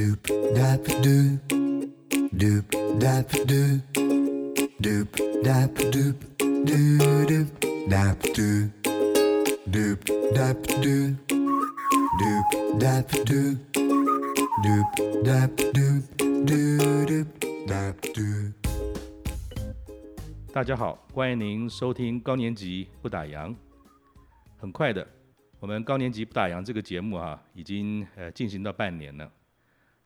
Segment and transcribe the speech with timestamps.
[0.00, 1.36] Doop dap doop,
[2.32, 2.64] doop
[2.98, 3.80] dap doop,
[4.80, 5.08] doop
[5.44, 7.48] dap doop, doo doop
[7.86, 8.70] dap doop,
[9.68, 10.00] doop
[10.32, 11.16] dap doop,
[12.16, 12.46] doop
[12.80, 13.58] dap doop,
[14.64, 14.88] doop
[15.22, 16.02] dap doop,
[16.46, 17.26] doo doop
[17.68, 18.54] dap doop.
[20.50, 23.54] 大家好，欢迎您收听高年级不打烊。
[24.56, 25.06] 很快的，
[25.58, 29.30] 我们高年级不打烊这个节目啊，已经呃进行到半年了。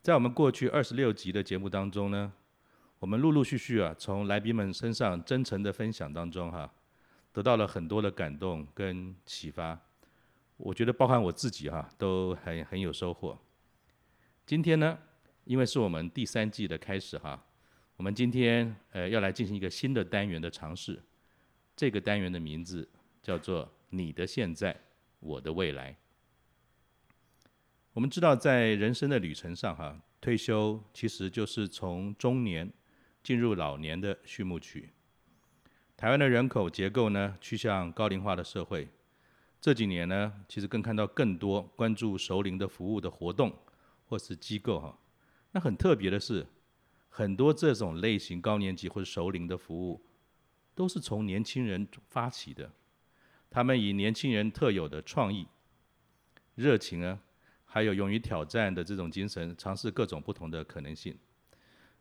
[0.05, 2.31] 在我们过去二十六集的节目当中呢，
[2.99, 6.71] 我们陆陆续续啊，从来宾们身上真诚的分享当中哈、
[7.33, 9.81] 得到了很多的感动跟启发。
[10.59, 13.39] 我觉得包含我自己哈、都很很有收获。
[14.45, 14.99] 今天呢，
[15.45, 17.43] 因为是我们第三季的开始哈、
[17.97, 21.03] 我们今天呃要来进行一个新的单元的尝试，
[21.75, 22.87] 这个单元的名字
[23.23, 24.79] 叫做“你的现在，
[25.21, 25.97] 我的未来”。
[27.95, 32.69] 我们知道，在人生的旅程上哈，退休其实就是从中年
[33.23, 34.91] 进入老年的序幕曲。
[35.97, 38.89] 台湾的人口结构呢趋向高龄化的社会，
[39.61, 43.57] 这几年呢其实更看到更多关注熟龄的服务的活动
[44.09, 44.99] 或是机构哈。
[45.53, 46.47] 那很特别的是。
[47.17, 50.05] 很多这种类型高年级或者熟龄的服务，
[50.75, 52.73] 都是从年轻人发起的。
[53.49, 55.47] 他们以年轻人特有的创意、
[56.57, 57.21] 热情呢，
[57.75, 61.13] 还有勇于挑战的这种精神，尝试各种不同的可能性。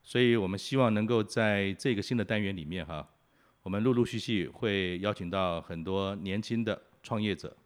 [0.03, 3.09] 所以我们希望能够在这个新的单元里面哈，
[3.63, 7.57] 我们陆陆续续会邀请到很多年轻的创业者，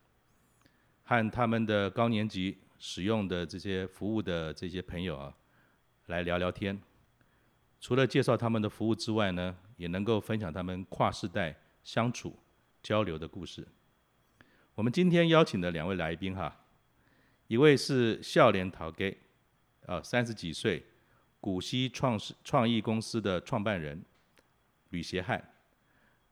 [1.03, 5.35] 和他们的高年级使用的这些服务的这些朋友啊，
[6.05, 6.81] 来聊聊天。
[7.81, 12.39] 除了介绍他们的服务之外呢，也能够分享他们跨世代相处
[12.81, 13.67] 交流的故事。
[14.75, 16.63] 我们今天邀请的两位来宾哈，
[17.47, 19.15] 一位是少年头家，
[19.85, 20.85] 啊，三十几岁，
[21.39, 24.03] 古稀创创意公司的创办人
[24.89, 25.39] 吕协汉；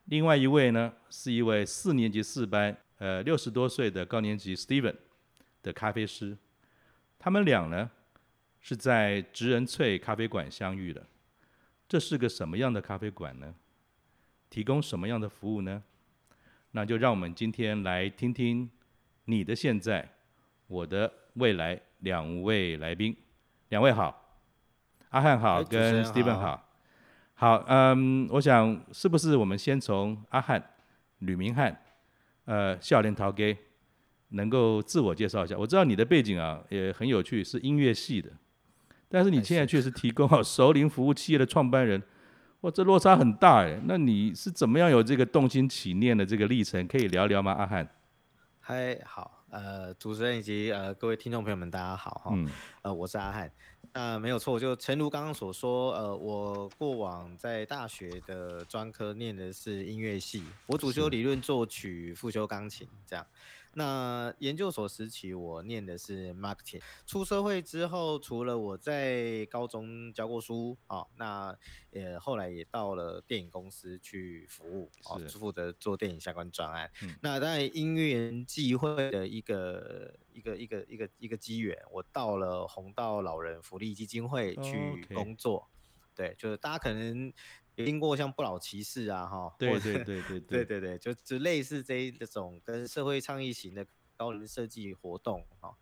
[0.04, 4.94] 另外一位呢，是一位四年级四班，呃，六十多岁的高年级 Steven
[5.62, 6.36] 的咖啡师。
[7.18, 7.90] 他们俩呢，
[8.60, 11.06] 是在植人萃咖啡馆相遇的。
[11.88, 13.54] 这是个什么样的咖啡馆呢？
[14.50, 15.82] 提供什么样的服务呢？
[16.72, 18.70] 那就让我们今天来听听
[19.24, 20.15] 你的现在，
[20.66, 21.80] 我的未来。
[22.00, 23.16] 两位来宾，
[23.70, 24.36] 两位好，
[25.08, 26.62] 阿汉好，跟 Steven 好。
[27.32, 30.62] 好，嗯，我想是不是我们先从阿汉
[31.20, 31.74] 吕明翰，
[32.44, 33.56] 呃，笑脸陶给，
[34.28, 35.56] 能够自我介绍一下？
[35.56, 38.30] 我知道你的背景啊也很有趣，是音乐系的。
[39.08, 42.00] 但是你现在却是提供好熟龄服务企业的创办人，
[42.60, 43.80] 哇，这落差很大哎。
[43.84, 46.86] 那你是怎么样有这个动心起念的这个历程？
[46.86, 47.88] 可以聊聊吗，阿汉？
[48.60, 52.30] 嗨，好，呃，主持人以及呃各位听众朋友们，大家好哈。
[52.34, 52.50] 嗯。
[52.82, 53.50] 呃，我是阿汉。
[53.92, 63.24] 那没有错，就诚如刚刚所说，呃，我过往在大学的专科念的是音乐系，我主修理论作曲，副修钢琴，这样。
[63.78, 66.80] 那研究所时期，我念的是 marketing。
[67.04, 71.54] 出社会之后，除了我在高中教过书，哦，那
[71.90, 76.90] 也后来也到了电影公司去服务，哦，负责做电影相关专案。
[77.02, 85.58] 嗯、那在因缘际会的一个一个一个一个一个机缘，我到了红道老人福利基金会去工作。
[85.58, 87.30] 哦 okay、对，就是大家可能。
[87.76, 95.76] 听过像不老骑士啊，哈，对对对对对对对，就就类似这这种跟社会倡议型的高龄设计活动哈，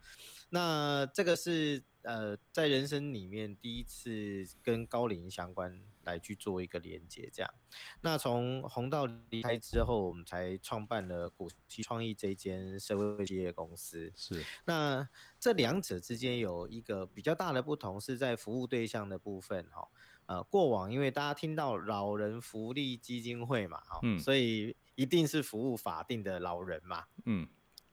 [0.50, 7.55] 那这个是呃在人生里面第一次跟高龄相关来去做一个连接，这样。
[8.00, 14.12] 那从洪道离开之后，我们才创办了古希创意这间社会企业公司。
[14.16, 14.44] 是。
[14.65, 19.88] 那这两者之间有一个比较大的不同，是在服务对象的部分哈。
[20.27, 27.47] 呃，过往因为大家听到老人福利基金会嘛，哈、嗯，所以一定是服务法定的老人嘛，嗯，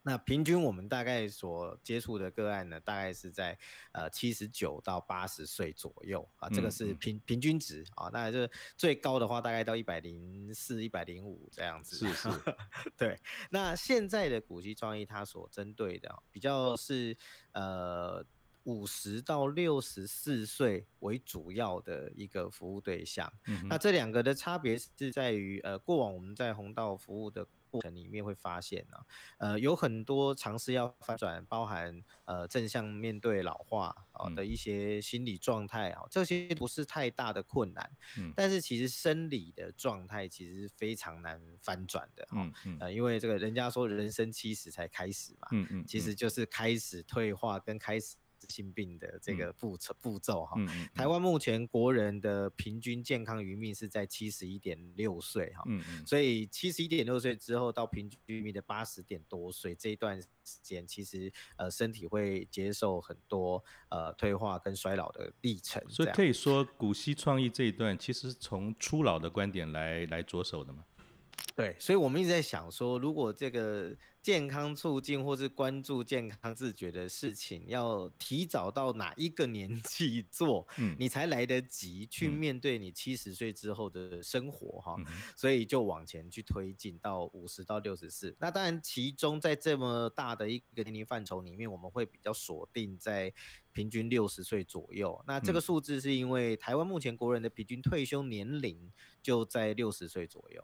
[0.04, 3.58] 那平均我们大概所接触的个案呢，大概是在
[3.92, 12.30] 呃七十九到八十岁左右啊，这个是平、嗯、平均值啊，那这最高的话大概到一百零四、一百零五这样子，是是，
[12.98, 13.20] 对。
[13.50, 17.18] 那现在的古稀创意它所针对的比较是
[17.52, 18.26] 呃。
[18.64, 29.06] 五十到六十四岁为主要的一个服务对象，嗯、那这两个的差别是在于，呃，过往我们在红道服务的过程里面会发现呢、啊，
[29.40, 48.18] 呃，有很多尝试要翻转，包含呃正向面对老化啊的一些心理状态啊，这些不是太大的困难，嗯，但是其实生理的状态其实是非常难翻转的，嗯嗯，呃，因为这个人家说人生七十才开始嘛，嗯嗯，其实就是开始退化跟开始。
[48.52, 50.58] 性病的这个步骤步骤哈。
[50.94, 55.64] 台湾目前国人的平均健康余命是在七十一点六岁哈。
[55.68, 60.28] 嗯嗯、所以七十一点六岁之后到平均余命的八十点多岁这一段时
[60.62, 65.82] 间，其实呃身体会接受很多呃退化跟衰老的历程。
[65.88, 70.84] 所以可以说古稀创意这一段其实从初老的观点来来着手的嘛？
[71.56, 88.36] 对，所以我们一直在想说，如果这个健康促进或是关注健康自觉的事情，要提早到哪一个年纪做，嗯，你才来得及去面对你七十岁之后的生活哈，嗯、所以就往前去推进到五十到六十四。
[88.40, 93.34] 那当然，其中在这么大的一个年龄范畴里面，我们会比较锁定在
[93.74, 95.20] 平均六十岁左右。
[95.26, 98.92] 那这个数字是因为台湾目前国人的平均退休年龄
[99.24, 100.64] 就在六十岁左右。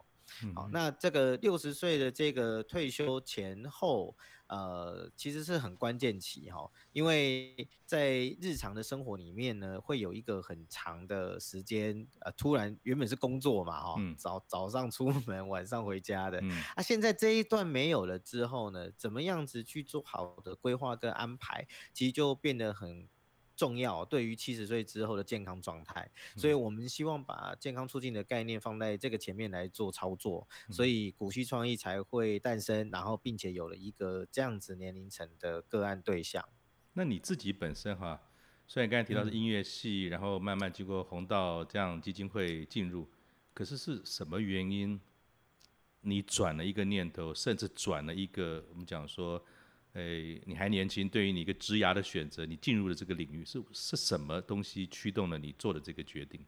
[0.54, 4.16] 好，那这个六十岁的这个退休前后，
[4.48, 16.42] 呃，其实是很关键期哈，因为在日常的生活里面呢，会有一个很长的时间，呃，突然原本是工作嘛哈，早早上出门，晚上回家的，
[16.76, 23.08] 啊，现在这一段没有了之后呢，怎么样子去做好的规划跟安排，其实就变得很。
[23.58, 36.48] 重要，对于七十岁之后的健康状态，所以我们希望把健康促进的概念放在这个前面来做操作，所以古稀创意才会诞生，然后并且有了一个这样子年龄层的个案对象。
[36.94, 38.22] 那你自己本身哈，
[38.68, 43.10] 虽然刚才提到是音乐系，然后慢慢经过红道这样基金会进入，
[43.56, 45.02] 可是是什么原因，
[46.02, 49.44] 你转了一个念头，甚至转了一个我们讲说。
[49.94, 56.40] 哎，你还年轻，对于你一个职涯的选择，你进入了这个领域，是是什么东西驱动了你做的这个决定？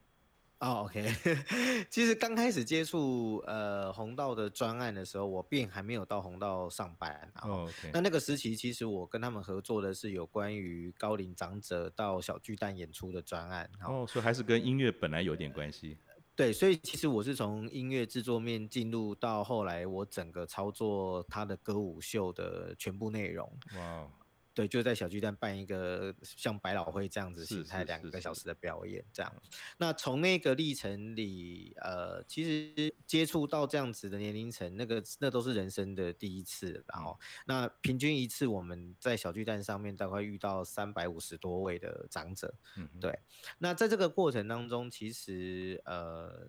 [0.60, 1.10] 哦、oh，OK，
[1.88, 7.32] 其实刚开始接触呃红道的专案的时候，我并还没有到红道上班。
[7.40, 13.70] 哦，OK，那那个时期其实我跟他们合作的是有关于高龄长者到小巨蛋演出的专案。
[13.88, 15.96] 哦，所以还是跟音乐本来有点关系。
[16.40, 23.46] 对，所以其实我是从音乐制作面进入到后来，我整个操作他的歌舞秀的全部内容。
[23.76, 24.08] 哇。
[24.52, 29.32] 对，就在小巨蛋办一个像百老汇这样子形态两个小时的表演，这样。
[29.78, 36.84] 那从那个历程里，呃，其实接触到这样子的年龄层，那个那都是人生的第一次。
[36.88, 42.52] 然后，那平均一次我们在小巨蛋上面大概遇到三百五十多位的长者。
[42.76, 43.16] 嗯，对。
[43.58, 46.48] 那在这个过程当中，其实呃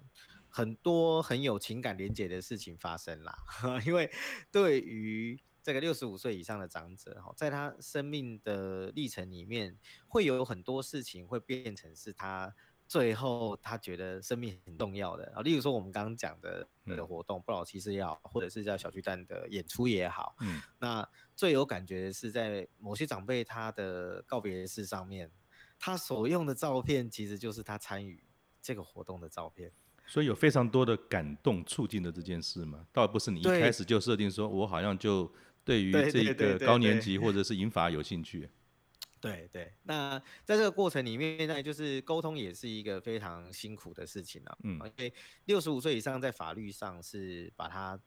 [0.49, 3.37] 很多很有情感连结的事情发生啦，
[3.85, 4.11] 因为
[4.51, 5.39] 对于。
[5.63, 9.77] 这个六十五岁以上的长者，哈，在他生命的历程里面，
[10.07, 12.51] 会有很多事情会变成是他
[12.87, 15.41] 最后他觉得生命很重要的啊。
[15.43, 25.29] 例如说，我们刚刚讲的那个活动，嗯、不老骑士也好，或者是叫小巨蛋的演出也好，嗯，那最有感觉的是在某些长辈他的告别式上面，
[25.77, 28.23] 他所用的照片，其实就是他参与
[28.63, 29.71] 这个活动的照片。
[30.07, 32.87] 所以有非常多的感动促进的这件事吗？
[32.91, 35.31] 倒不是你一开始就设定说，我好像就。
[35.63, 38.49] 对于这个高年级或者是银发有兴趣，
[39.19, 44.57] 对 对，对，那在这个过程里面呢，就是沟通也是一个非常辛苦的事情啊。
[44.63, 45.13] 嗯，因为
[45.45, 47.99] 六十五岁以上在法律上是把它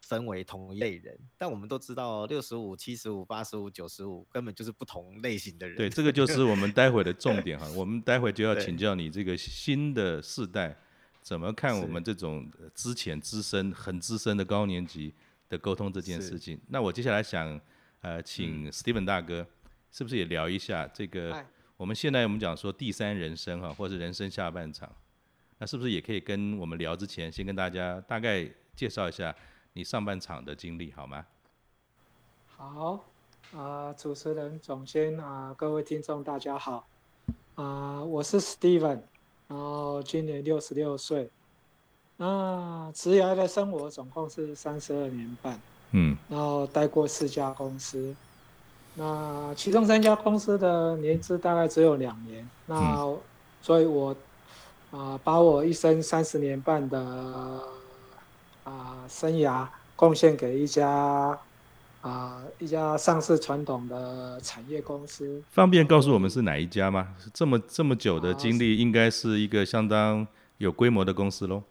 [0.00, 5.76] 分为同一类人，但我们都知道六十五、七十五、八十五、九十五根本就是不同类型的人。
[5.76, 7.68] 对， 这个就是我们待会的重点哈。
[7.76, 10.74] 我们待会就要请教你这个新的世代
[11.20, 15.12] 怎么看我们这种之前资深、很资深的高年级。
[15.52, 17.60] 的沟通这件事情，那我接下来想，
[18.00, 19.46] 呃，请 Steven 大哥，
[19.90, 21.44] 是不是也聊一下这个？
[21.76, 24.90] 我们现在我们讲说第三人生哈，或者是人生下半场，
[25.58, 29.34] 那是不是也可以跟我们聊之前，先跟大家大概介绍一下
[29.74, 31.26] 你上半场的经历，好吗？
[32.46, 32.92] 好，
[33.52, 36.88] 啊、呃，主持人、总监啊、呃，各位听众大家好，
[37.56, 39.02] 啊、呃，我是 Steven，
[39.48, 41.30] 然后今年六十六岁。
[42.22, 45.60] 那职涯的生活总共是三十二年半，
[45.90, 48.14] 嗯，然后待过四家公司，
[48.94, 53.12] 那其中三家公司的年资大概只有两年，那
[53.60, 54.10] 所以我
[54.92, 57.60] 啊、呃、把我一生三十年半的啊、
[58.62, 61.40] 呃、生涯贡献给一家啊、
[62.02, 65.42] 呃、一家上市传统的产业公司。
[65.50, 67.08] 方便告诉我们是哪一家吗？
[67.34, 70.24] 这么这么久的经历，应该是一个相当
[70.58, 71.64] 有规模的公司喽。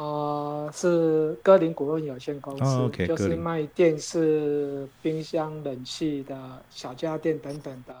[0.00, 6.34] 呃，是歌林股份有限公司，oh, okay, 就是卖电视、冰箱、冷气的
[6.70, 7.94] 小家电等等的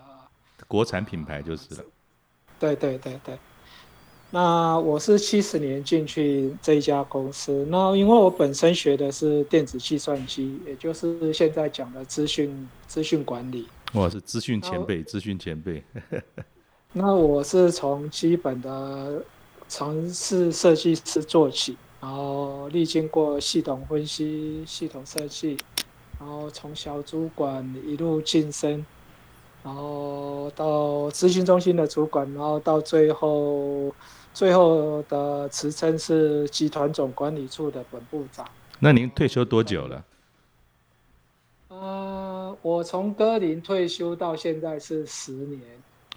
[0.66, 1.84] 国产品牌，就是了。
[2.58, 3.38] 对对对对。
[4.30, 13.68] 那我是七十年进去这一家公司，那因为我本身学的是电子计算机，也就是现在讲的资讯资讯管理。
[13.92, 15.84] 我，是资讯前辈，资讯前辈。
[16.94, 19.22] 那我是从基本的
[19.68, 25.58] 城市设计师做起，然后历经过系统分析、系统设计，
[26.18, 28.84] 然后从小主管一路晋升，
[29.62, 33.94] 然后到咨询中心的主管，然后到最后，
[34.32, 38.48] 最后的职称是集团总管理处的本部长。
[38.78, 40.04] 那您退休多久了？
[41.68, 45.60] 呃，我从歌林退休到现在是十年。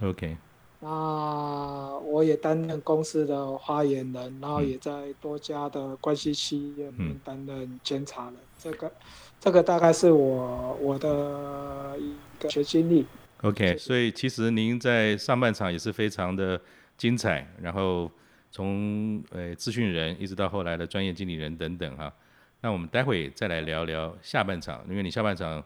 [0.01, 0.37] OK。
[0.85, 8.33] 那我也担任公司的发言人，然后也在多家的关系企业里面担任监察人。
[8.33, 8.91] 嗯、这个，
[9.39, 13.05] 这个大概是我我的一个学经历。
[13.43, 16.59] OK，所以其实您在上半场也是非常的
[16.97, 18.11] 精彩，然后
[18.51, 22.13] 从呃资讯人一直到后来的专业经理人等等哈。
[22.59, 25.63] 那我们待会再来聊聊下半场，因为你下半场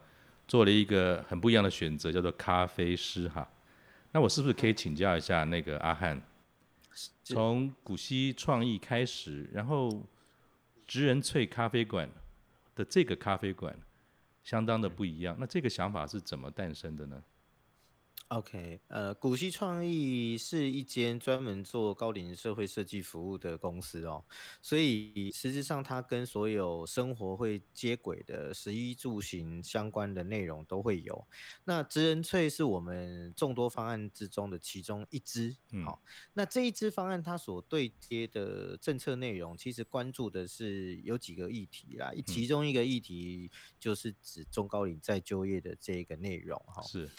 [0.48, 3.48] 做了一个很不一样的选择，叫做咖啡师哈。
[4.18, 6.20] 那我是不是可以请教一下那个阿汉，
[7.24, 10.04] 从古稀创意开始，然后
[10.88, 12.10] 植人萃咖啡馆
[12.74, 13.78] 的这个咖啡馆
[14.44, 17.24] 相当的不一样，那这个想法是怎么诞生的呢
[18.30, 24.26] ？OK，呃，古希创意是一间专门做高龄社会设计服务的公司哦，
[24.62, 31.26] 所以实质上它跟所有生活会接轨的食衣住行相关的内容都会有。
[31.64, 36.00] 那职人萃是我们众多方案之中的其中一支，好、嗯哦，
[36.34, 47.10] 那这一支方案它所对接的政策内容，其实关注的是有几个议题啦，其中一个议题就是指中高龄再就业的这个内容哈，是。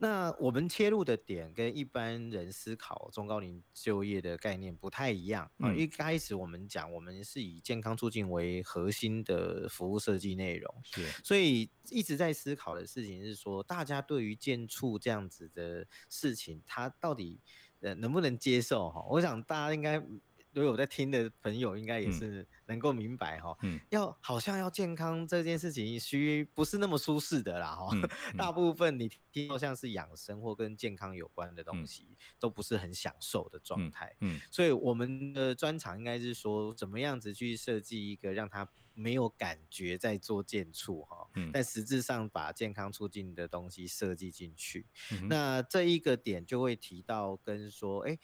[0.00, 11.04] 那我们切入的点跟一般人思考中高龄就业的概念不太一样一开始我们讲，我们是以健康促进为核心的服务设计内容，是。
[11.24, 17.40] 所以一直在思考的事情是说，大家对于健促这样子的事情，他到底
[17.80, 19.04] 呃能不能接受哈？
[19.10, 20.00] 我想大家应该。
[20.52, 27.90] 所以我在听的朋友应该也是能够明白哈，嗯，要好像要健康这件事情，需不是那么舒适的啦哈。
[28.36, 34.14] 大部分你听到像是养生或跟健康有关的东西，都不是很享受的状态。
[34.20, 44.86] 嗯，所以我们的专长应该是说，怎么样子去设计一个让他没有感觉在做健促哈，但实质上把健康促进的东西设计进去。
[45.28, 48.18] 那这一个点就会提到跟说，哎。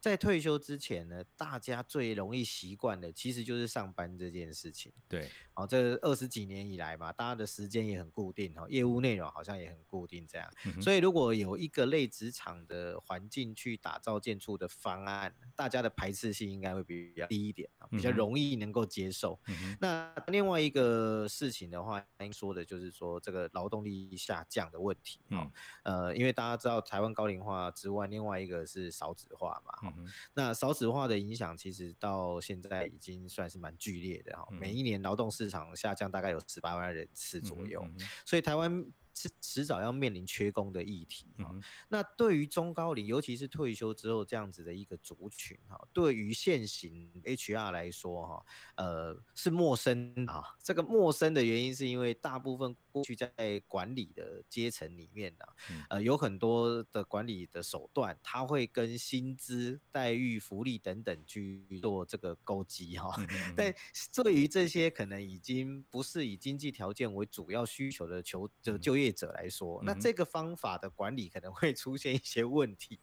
[0.00, 4.90] 在退休之前呢，大家最容易习惯的其实就是上班这件事情。
[5.06, 10.50] 对，哦，这二十几年以来嘛，大家的时间也很固定，哦，业务内容好像也很固定，这样。
[10.64, 19.38] 嗯、所以如果有一个类职场的环境去打造建筑的方案，大家的排斥性应该会比较低一点，比较容易能够接受。
[19.48, 25.20] 嗯、那另外一个事情的话，应说的就是说这个劳动力下降的问题。
[25.28, 25.52] 嗯，
[25.82, 29.89] 呃，因为大家知道台湾高龄化之外，另外一个是少子化嘛。
[29.96, 37.84] 嗯、那少子化的影响其实到现在已经算是蛮剧烈的哈，每一年劳动市场下降大概有十八万人次左右，
[38.24, 38.84] 所以台湾。
[39.14, 41.54] 是迟早要面临缺工的议题哈，
[41.88, 50.42] 那对于中高龄，尤其是退休之后这样子的一个族群哈，对于现行 HR 来说哈，呃，是陌生啊。
[50.62, 53.30] 这个陌生的原因是因为大部分过去在
[53.66, 55.44] 管理的阶层里面呢，
[55.90, 63.14] 呃，有很多的管理的手段，他会跟薪资待遇、福利等等去做这个勾稽哈。
[63.56, 63.74] 但
[64.14, 72.98] 对于这些可能已经不是以经济条件为主要需求的求就就业者来说，那这个方法的管理可能会出现一些问题，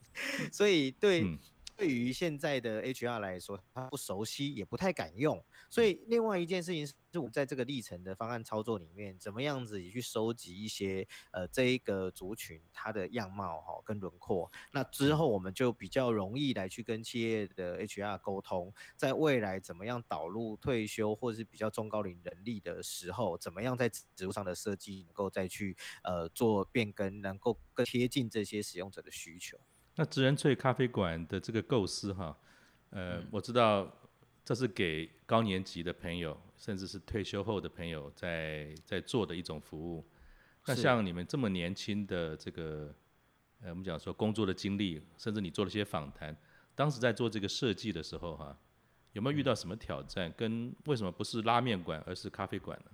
[0.51, 1.23] 所以对
[1.77, 5.41] 对于现在的 HR 来说，他不熟悉也不太敢用。
[5.69, 29.57] 所以另外一件事情是，我们在这个历程的方案操作里面，怎么样子也去收集一些呃这一个族群它的样貌哈跟轮廓，那之后我们就比较容易来去跟企业的 HR 沟通，在未来怎么样导入退休或者是比较中高龄人力的时候，怎么样在职务上的设计能够再去呃做变更，能够更贴近这些使用者的需求。
[29.95, 32.37] 那职人萃咖啡馆的这个构思哈，
[32.91, 33.91] 呃，我知道
[34.47, 40.07] 这是给高年级的朋友，甚至是退休后的朋友在在做的一种服务。
[40.65, 42.95] 那像你们这么年轻的这个，
[43.59, 46.33] 呃，我们讲说工作的经历，甚至你做了些访谈，
[46.75, 48.57] 当时在做这个设计的时候哈，
[49.11, 50.31] 有没有遇到什么挑战？
[50.37, 52.91] 跟为什么不是拉面馆而是咖啡馆呢？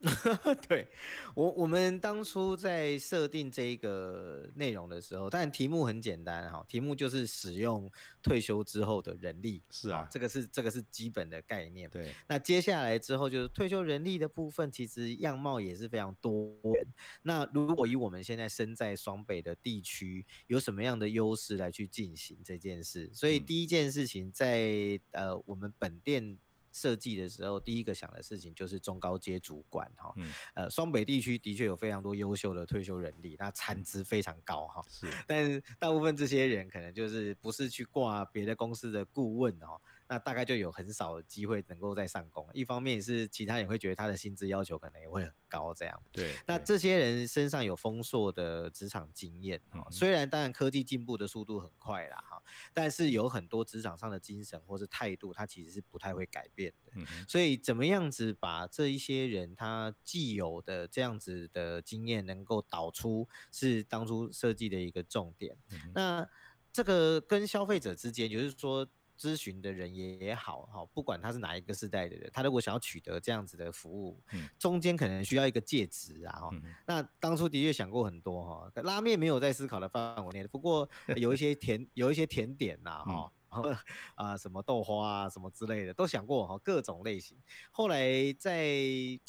[0.66, 0.88] 对
[1.34, 7.90] 我，我们当初在设定这个内容的时候，但题目很简单哈，题目就是使用
[8.22, 9.62] 退休之后的人力。
[9.70, 11.90] 是啊，这个是这个是基本的概念。
[11.90, 16.86] 对，那接下来之后就是退休人力的部分，其实样貌也是非常多元。
[17.20, 23.10] 那如果以我们现在身在双北的地区，有什么样的优势来去进行这件事？
[23.12, 26.38] 所以第一件事情在，在呃我们本店。
[26.72, 39.80] 设计的时候，第一个想的事情就是中高阶主管哈，嗯、呃，双北地区的确有非常多优秀的退休人力，那产值非常高哈，是，但是大部分这些人可能就是不是去挂别的公司的顾问哦。
[40.10, 42.44] 那大概就有很少的机会能够再上工。
[42.52, 46.02] 一方面是其他人会觉得他的薪资要求可能也会很高，这样。
[46.10, 46.34] 对。
[46.48, 52.42] 那这些人身上有丰硕的职场经验，嗯，虽然当然科技进步的速度很快啦，哈，
[52.74, 56.92] 但是有很多职场上的精神或是态度，他其实是不太会改变的。
[56.96, 57.06] 嗯。
[57.28, 65.56] 所以怎么样子把这一些人他既有的这样子的经验能够导出，是当初设计的一个重点。
[65.70, 65.92] 嗯。
[65.94, 66.28] 那
[66.72, 68.84] 这个跟消费者之间，就是说。
[69.20, 76.62] 咨询的人也好，哈，不管他是哪一个世代的人，他如果想要取得这样子的服务，嗯、中间可能需要一个介质啊，哈、嗯。
[76.86, 83.76] 那当初的确想过很多哈，拉面没有在思考的范围内，不过 有一些甜，有一些甜点呐，哈、嗯，
[84.14, 87.36] 啊，什么豆花啊，什么之类的都想过哈，各种类型。
[87.70, 89.20] 后来在。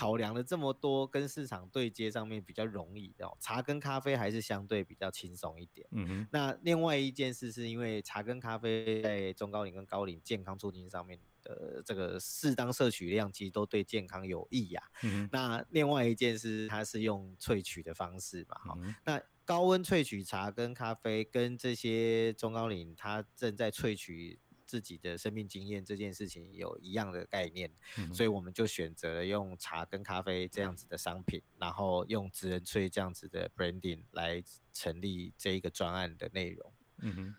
[0.00, 5.86] 考量了这么多，跟市场对接上面比较容易哦茶跟咖啡还是相对比较轻松一点。
[5.90, 6.28] 嗯哼。
[6.32, 14.88] 那另外一件事是因为茶跟咖啡在中高龄跟高龄健康促进上面的这个适当摄取量，其实都对健康有益呀、啊。
[15.02, 15.28] 嗯哼。
[15.30, 18.94] 那另外一件事，它是用萃取的方式嘛，哈、嗯。
[19.04, 24.38] 那高温萃取茶跟咖啡，跟这些中高龄它正在萃取。
[24.70, 34.40] 自己的生命经验这件事情有一样的概念，嗯，所以我们就选择了用茶跟咖啡这样子的商品，然后用职人萃这样子的 branding 来
[34.72, 36.72] 成立这一个专案的内容。
[36.98, 37.34] 嗯哼，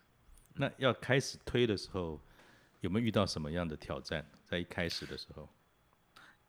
[0.55, 2.19] 那要开始推的时候，
[2.81, 4.29] 有没有遇到什么样的挑战？
[4.43, 5.47] 在一开始的时候，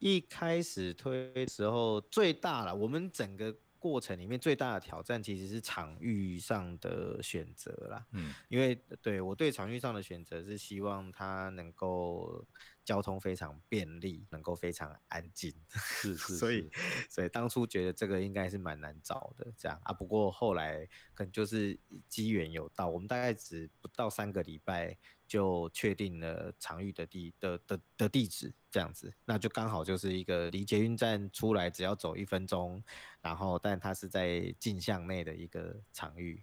[0.00, 3.56] 一开始推的时候最大了，我们整个。
[3.82, 12.46] 过程里面最大的挑战其实是场域上的选择啦，嗯，因为对我对场域上的选择是希望它能够
[12.84, 16.70] 交通非常便利，能够非常安静，是 是，是，所以
[17.10, 19.76] 所以当初觉得这个应该是蛮难找的，这样。
[19.82, 21.76] 啊，不过后来可能就是
[22.08, 24.96] 机缘有到，我们大概只不到三个礼拜。
[25.32, 32.84] 就确定了场域的地的的的地址，这样子，那就刚好就是一个离捷运站出来只要走一分钟，
[33.22, 36.42] 然后但它是在镜像内的一个场域。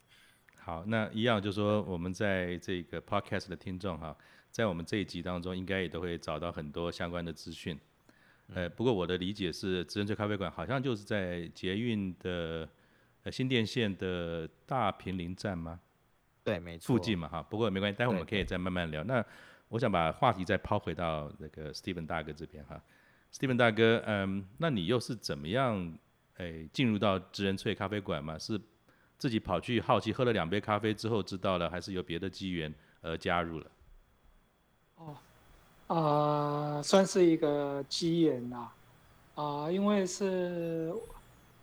[0.56, 4.17] 好，那一样就是说，我们在这个 podcast 的听众哈，
[4.49, 7.80] 在我们这一集当中，应该也都会找到很多相关的资讯。
[8.56, 12.67] 呃，不过我的理解是，职人翠咖啡馆好像就是在捷运的
[13.21, 15.80] 呃新店线的大平林站吗？
[16.50, 19.04] 对，没错，附近嘛哈，不过没关系，待会我们可以再慢慢聊。
[19.04, 19.24] 那
[19.68, 22.82] 我想把话题再抛回到那个 Steven 大哥这边哈
[23.32, 25.96] ，Steven 大哥，嗯，那你又是怎么样
[26.38, 28.36] 诶进入到职人萃咖啡馆嘛？
[28.40, 28.60] 是
[29.20, 33.72] 自己跑去好奇喝了两杯咖啡之后知道了，还是有别的机缘而加入了？
[34.96, 35.18] 哦，
[35.86, 35.96] 啊、
[36.78, 38.74] 呃，算是一个机缘啦，
[39.36, 40.92] 啊、呃，因为是。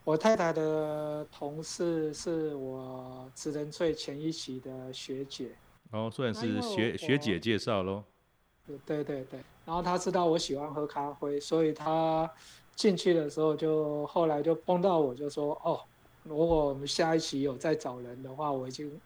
[0.06, 5.50] 我太太的同事是我职人最前一期的学姐，
[5.90, 8.04] 哦，算是学学姐介绍喽。
[8.86, 12.30] 对对对，然后她知道我喜欢喝咖啡，所以她
[12.76, 15.80] 进去的时候就后来就碰到我就说，哦，
[16.22, 19.00] 如果我们下一期有再找人的话，我已经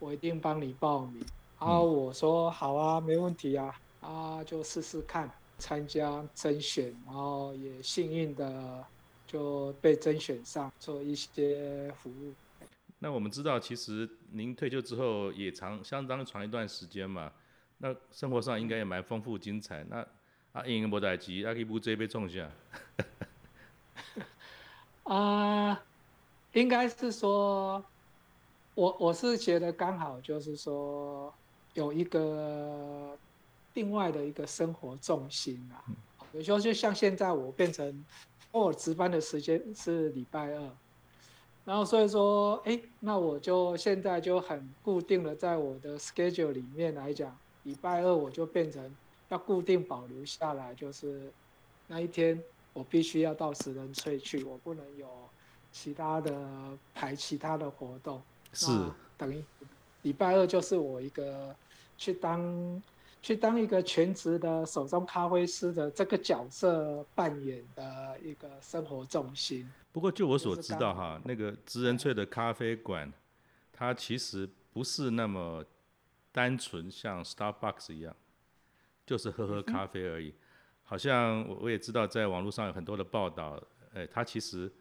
[0.00, 1.24] 我一定帮你报名。
[1.60, 8.84] 然后我说好啊，没问题啊，啊就试试看参加甄选，然后也幸运的。
[9.30, 12.34] 就被甄选上做一些服务。
[12.98, 17.30] 那我们知道，其实您退休之后也长相当长一段时间嘛，
[17.78, 19.84] 那生活上应该也蛮丰富精彩。
[19.88, 20.04] 那
[20.52, 22.50] 啊，英博代吉阿基布这一杯种下。
[25.04, 25.80] 啊，
[26.52, 27.84] 应该是说，
[28.74, 31.32] 我我是觉得刚好就是说
[31.74, 33.16] 有一个
[33.74, 35.84] 另外的一个生活重心啊，
[36.32, 38.04] 比如说就像现在我变成。
[38.52, 40.70] 我值班的时间是礼拜二，
[41.64, 48.94] 然后所以说，哎、欸，那我就现在就很固定的在我的 schedule 里面来讲，礼拜二我就变成
[49.28, 51.30] 要固定保留下来，就是
[51.86, 55.06] 那一天我必须要到职人萃去，我不能有
[55.70, 58.20] 其他的排其他的活动。
[58.52, 58.66] 是，
[59.16, 59.44] 等于
[60.02, 61.54] 礼拜二就是我一个
[61.96, 62.82] 去当
[63.22, 69.70] 去当一个全职的手中咖啡师的这个角色扮演的一个生活重心。
[69.92, 73.12] 不过就我所知道哈，那个职人萃的咖啡馆，
[73.72, 75.64] 它其实不是那么
[76.32, 78.14] 单纯像 Starbucks 一样，
[79.04, 80.34] 就是喝喝咖啡而已。
[80.82, 84.72] 好像我我也知道，在网络上有很多的报道，呃，它其实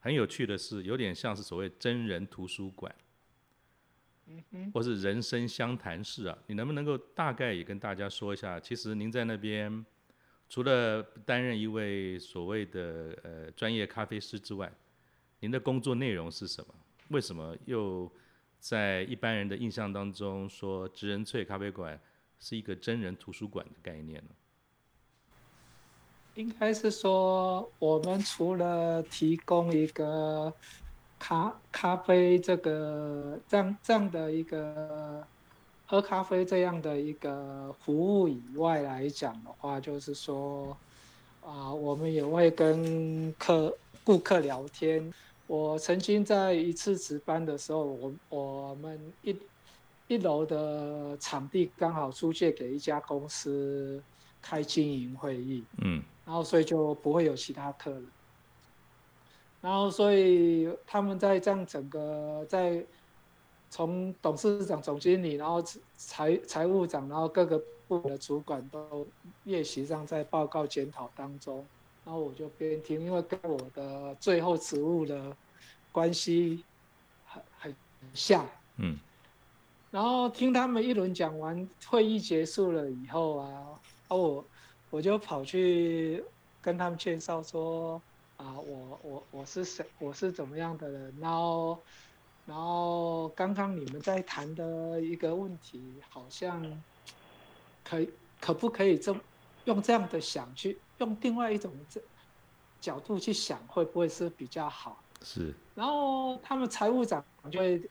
[0.00, 2.94] 很有趣的是，有点像是所谓真人图书馆。
[4.72, 8.60] 或是人生相谈室啊，你能不能够大概也跟大家说一下？
[8.60, 9.84] 其实您在那边
[10.48, 14.72] 除了担任一位所谓的呃专业咖啡师之外，
[15.40, 16.74] 您的工作内容是什么？
[17.08, 18.10] 为什么又
[18.58, 21.98] 在一般人的印象当中说职人萃咖啡馆
[22.38, 24.30] 是一个真人图书馆的概念呢？
[26.34, 30.52] 应该是说，我们除了提供一个。
[31.18, 35.26] 咖咖啡这个这样这样的一个
[35.86, 40.76] 喝咖啡这样的一个服务以外来讲的话，就是说
[41.44, 45.12] 啊，我们也会跟客顾客聊天。
[45.46, 49.34] 我曾经在一次值班的时候，我我们一
[50.06, 54.02] 一楼的场地刚好租借给一家公司
[54.42, 58.06] 开经营会议，嗯，然后所以就不会有其他客人。
[59.68, 62.82] 然后，所以他们在这样整个在
[63.68, 65.62] 从董事长、总经理，然后
[65.94, 69.06] 财财务长，然后各个部的主管都
[69.44, 71.62] 列席上在报告检讨当中，
[72.02, 75.36] 然后我就边听，因为跟我的最后职务的
[75.92, 76.64] 关系
[77.26, 77.74] 很很
[78.14, 78.46] 像，
[78.78, 78.98] 嗯，
[79.90, 83.66] 然后听他们一轮讲完，会议结束了以后啊，
[84.08, 84.42] 啊我
[84.88, 86.24] 我就跑去
[86.62, 88.00] 跟他们介绍说。
[88.38, 89.84] 啊，我我我是谁？
[89.98, 91.12] 我是怎么样的人？
[91.20, 91.82] 然后，
[92.46, 96.64] 然后刚刚你们在谈的一个问题，好像
[97.84, 98.08] 可以
[98.40, 99.12] 可不可以这
[99.64, 102.00] 用这样的想去用另外一种这
[102.80, 105.02] 角度去想，会不会是比较好？
[105.24, 105.52] 是。
[105.74, 107.82] 然后他们财务长就会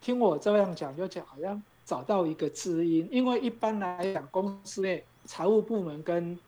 [0.00, 6.38] 听我这样讲，就讲好像找到一个知音，因为一般来讲，公司内财务部门跟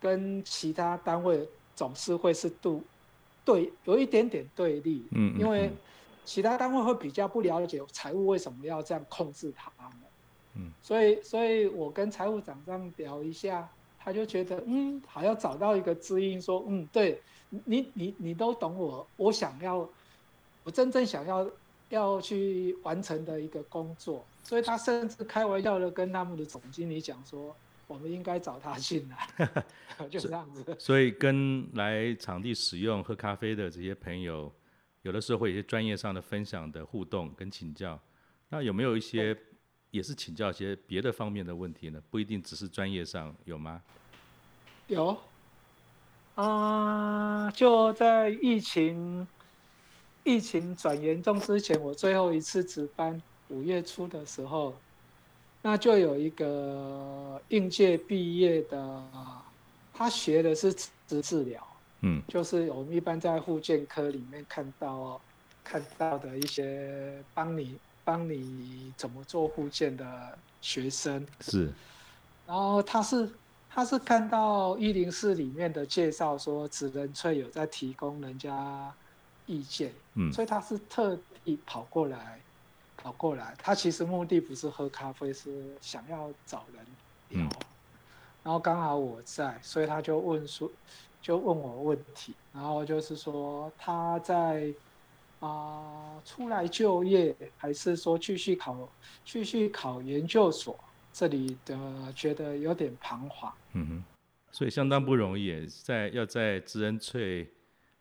[0.00, 1.48] 跟其他单位。
[1.76, 2.80] 总是会是对，
[3.44, 5.70] 对，有一点点对立，嗯，因为
[6.24, 9.90] 其他单位会比较不了解财务为什么要这样控制他们，
[10.54, 19.88] 嗯，所以，所以我跟财务长这样聊一下，他就觉得，嗯，好像找到一个知音，说，嗯，对，你，你，你都懂我，我想要，
[20.64, 21.46] 我真正想要
[21.90, 27.54] 要去完成的一个工作，所以他甚至开玩笑的跟他们的总经理讲说。
[27.86, 29.64] 我们应该找他进来，
[30.10, 30.76] 就这样子。
[30.78, 34.52] 所以跟来场地使用喝咖啡的这些朋友，
[35.02, 38.00] 有的时候会有一些专业上的分享的互动跟请教。
[38.48, 39.36] 那有没有一些
[39.92, 42.02] 也是请教一些别的方面的问题呢？
[42.10, 43.80] 不一定只是专业上，有吗？
[44.88, 45.16] 有。
[46.34, 49.26] 啊、呃，就在疫情
[50.24, 54.74] 疫情转严重之前，我最后一次值班，五月初的时候。
[55.68, 59.02] 那就有一个应届毕业的，
[59.92, 60.72] 他学的是
[61.08, 61.66] 职治疗，
[62.02, 65.20] 嗯，就是我们一般在复健科里面看到
[65.64, 71.26] 看到的一些帮你帮你怎么做复健的学生。
[71.40, 71.72] 是，
[72.46, 73.28] 然后他是
[73.68, 78.94] 他是看到一零四里面的介绍说职人萃有在提供人家
[79.46, 82.38] 意见，嗯，所以他是特地跑过来。
[83.06, 86.84] 跑过来，他其实目的不是喝咖啡，是想要找人
[87.28, 87.46] 聊。
[87.46, 87.48] 嗯、
[88.42, 90.68] 然后刚好我在，所以他就问说，
[91.22, 92.34] 就问我问题。
[92.52, 94.74] 然后就是说他在
[95.38, 95.46] 啊、
[96.18, 98.76] 呃、出来就业，还是说继续考
[99.24, 100.76] 继续考研究所？
[101.12, 101.78] 这里的
[102.12, 103.52] 觉得有点彷徨。
[103.74, 104.04] 嗯哼，
[104.50, 107.48] 所以相当不容易，在要在知恩翠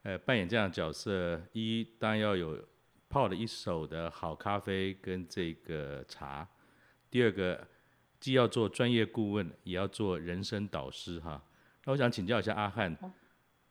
[0.02, 2.58] 呃扮演这样的角色，一当然要有。
[3.16, 6.46] 泡了一手的好咖啡跟这个茶，
[7.10, 7.66] 第二个
[8.20, 11.42] 既要做专业顾问，也要做人生导师哈。
[11.86, 12.94] 那我想请教一下阿汉，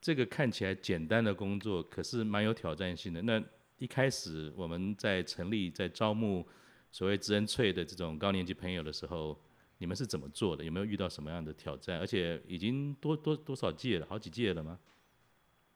[0.00, 3.20] 这个看起来简单的工作，可是蛮有挑战性的。
[3.20, 3.38] 那
[3.76, 6.48] 一开始我们在成立、在招募
[6.90, 9.38] 所谓知恩翠的这种高年级朋友的时候，
[9.76, 10.64] 你们是怎么做的？
[10.64, 11.98] 有没有遇到什么样的挑战？
[11.98, 14.78] 而且已经多多多少届了，好几届了吗？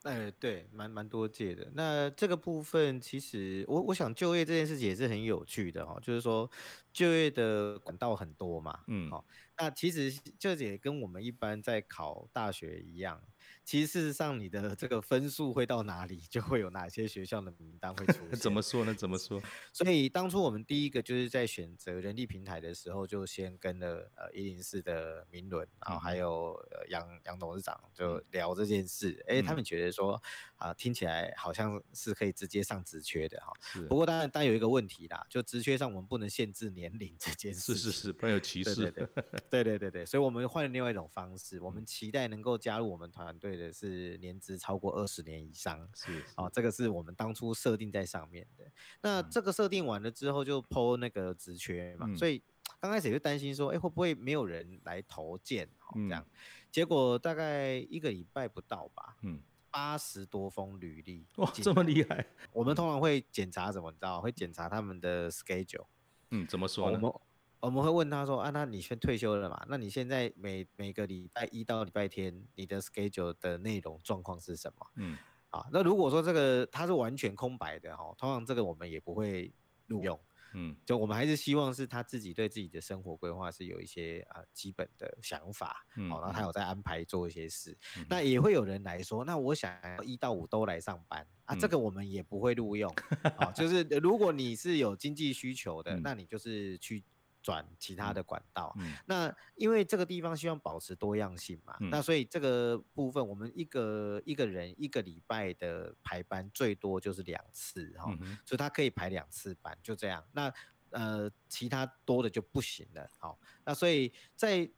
[0.09, 1.71] 哎，对，蛮蛮多届的。
[1.75, 6.51] 那这个部分，其实我我想就业这件事情也是很有趣的哈，就是说
[6.91, 9.27] 就业的管道很多嘛，嗯，好，
[9.59, 13.23] 那其实这也跟我们一般在考大学一样，
[13.69, 18.31] 其实事实上你的这个分数会到哪里，就会有哪些学校的名单会出现。
[18.41, 18.95] 怎么说呢？
[18.95, 19.39] 怎么说？
[19.75, 29.23] 所以当初我们第一个就是在选择人力平台的时候，就先跟了呃一零四的明伦，然后还有杨杨、呃、董事长就聊这件事。
[29.29, 30.19] 哎、嗯欸，他们觉得说
[30.59, 33.53] 啊、呃，听起来好像是可以直接上职缺的哈。
[33.61, 33.87] 是。
[33.87, 37.75] 不过当然，当然有一个问题啦，就职缺上我们不能限制年龄这件事。
[37.75, 38.75] 是是是，不然有歧视。
[38.75, 45.89] 对对对，对对对对，所以我们换了另外一种方式，我们期待能够加入我们团队的是年资超过二十年以上。
[45.95, 46.19] 是。
[46.35, 48.65] 啊、哦，这个是我们当初设定在上面的。
[49.01, 52.43] 那这个设定完了之后，就 po 那个职缺嘛，嗯、所以
[52.81, 55.69] 刚开始也就担心说，哎、欸，会不会没有人来投件？
[55.95, 56.31] 这样、嗯，
[56.71, 59.41] 结果大概一个礼拜不到吧，嗯，
[59.71, 62.27] 八十多封履历，哇，这么厉害！
[62.53, 63.91] 我们通常会检查什么？
[63.91, 64.21] 你知道？
[64.21, 65.87] 会检查他们的 schedule。
[66.31, 66.97] 嗯，怎么说呢？
[66.97, 67.13] 我们
[67.61, 69.65] 我们会问他说，啊，那你先退休了嘛？
[69.69, 74.87] 那你现在每每个礼拜一到礼拜天，你的 schedule 的内容状况是什么？
[74.97, 75.17] 嗯。
[75.51, 79.51] 啊，那如果说这个它是完全空白的哈，通常这个我们也不会
[79.87, 80.21] 录用，
[80.55, 92.93] 嗯，就我们还是希望是他自己对自己的生活规划是有一些啊基本的想法，嗯，然后他有在安排做一些事，嗯，那也会有人来说，那我想要一到五都来上班啊，这个我们也不会录用，
[93.39, 97.05] 啊，就是如果你是有经济需求的，那你就是去。
[97.49, 110.23] 转其他的管道，嗯，那因为这个地方希望保持多样性嘛，嗯，那所以这个部分我们一个一个人一个礼拜的排班最多就是两次哈，嗯，所以他可以排两次班，就这样。
[110.31, 110.53] 那
[110.91, 114.71] 呃，其他多的就不行了，好，那所以在。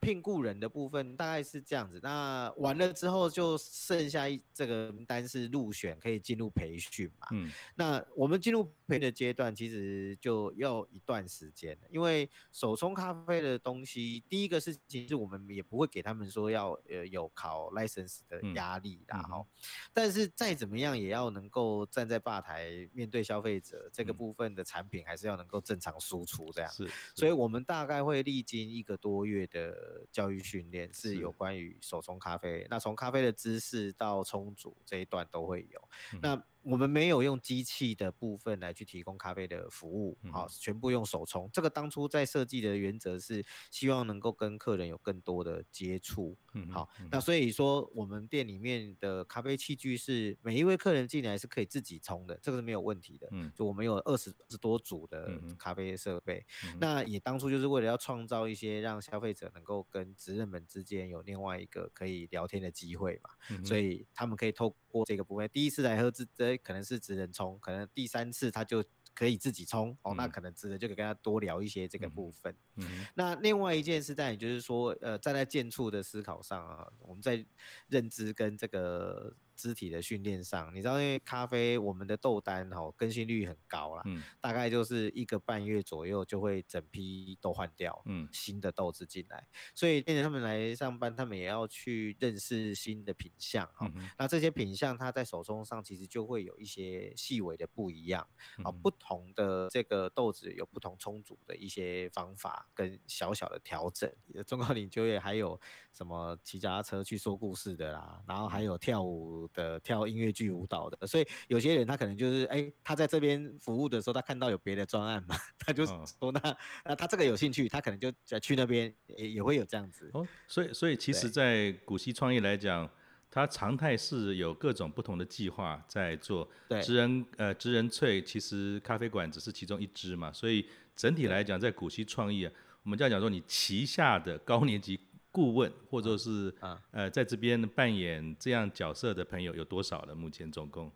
[0.00, 7.28] 聘雇人的部分大概是这样子，那完了之后就剩下一这个名单是入选，可以进入培训嘛。
[7.32, 26.70] 嗯，那我们进入培训的阶段其实就要一段时间，因为手冲咖啡的东西，第一个事情是我们也不会给他们说要呃有考 license 的压力，然后、嗯，但是再怎么样也要能够站在吧台面对消费者，这个部分的产品还是要能够正常输出这样。
[26.72, 29.73] 是，所以我们大概会历经一个多月的。
[29.74, 35.88] 呃，教育训练是有关于手冲咖啡，那从咖啡的知识到冲煮这一段都会有。
[36.12, 41.48] 嗯、那我们没有用机器的部分来去提供咖啡的服务，好、嗯，全部用手冲。
[41.52, 46.36] 这个当初在设计的原则是希望能够跟客人有更多的接触。
[46.54, 53.28] 嗯，好，那所以说我们店里面的咖啡器具是每一位客人进来是可以自己冲的，这个是没有问题的。
[53.32, 66.62] 嗯，就我们有二十多组的咖啡设备、嗯，那也当初就是为了要创造一些让消费者能够跟职人们之间有另外一个可以聊天的机会嘛、嗯，所以他们可以透过这个部分，第一次来喝这这这。
[66.64, 72.54] 可能是只能冲，可能第三次他就可以自己冲哦，那可能只能就可以跟他多聊一些这个部分。
[72.76, 77.44] 嗯，那另外一件事，在也就是说，呃，站在建处的思考上啊，我们在
[77.88, 79.34] 认知跟这个。
[79.54, 98.26] 肢体的训练上，你知道，因为咖啡我们的豆单哈更新率很高啦，嗯，大概就是一个半月左右就会整批都换掉，嗯，新的豆子进来，所以变成他们来上班，他们也要去认识新的品相啊，嗯，那这些品相它在手冲上其实就会有一些细微的不一样
[98.58, 104.12] 啊，嗯，不同的这个豆子有不同冲煮的一些方法跟小小的调整，
[104.46, 105.60] 中高龄就业还有
[105.96, 109.48] 什么骑脚踏车去说故事的啦，然后还有跳舞。
[109.54, 120.10] 的跳音乐剧舞蹈的，所以有些人他可能就是哎、欸，他在这边服务的时候，他看到有别的专案嘛， 他就说那那他这个有兴趣，他可能就去那边也也会有这样子。
[120.14, 122.90] 哦，所以所以其实，在古稀创业来讲，
[123.30, 126.48] 它常态是有各种不同的计划在做。
[126.68, 132.50] 对，职人呃职人萃其实咖啡馆只是其中一支嘛，所以整体来讲，在古稀创业，
[132.82, 134.98] 我们这样讲说，你旗下的高年级。
[135.34, 136.54] 顾问或者是
[136.92, 140.14] 呃，在这边扮演这样角色的朋友有多少了？
[140.14, 140.92] 目前总共？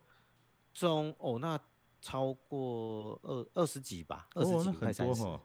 [0.73, 1.59] 中哦，那
[1.99, 5.41] 超过二二十几吧，二十几哦，那很多哈。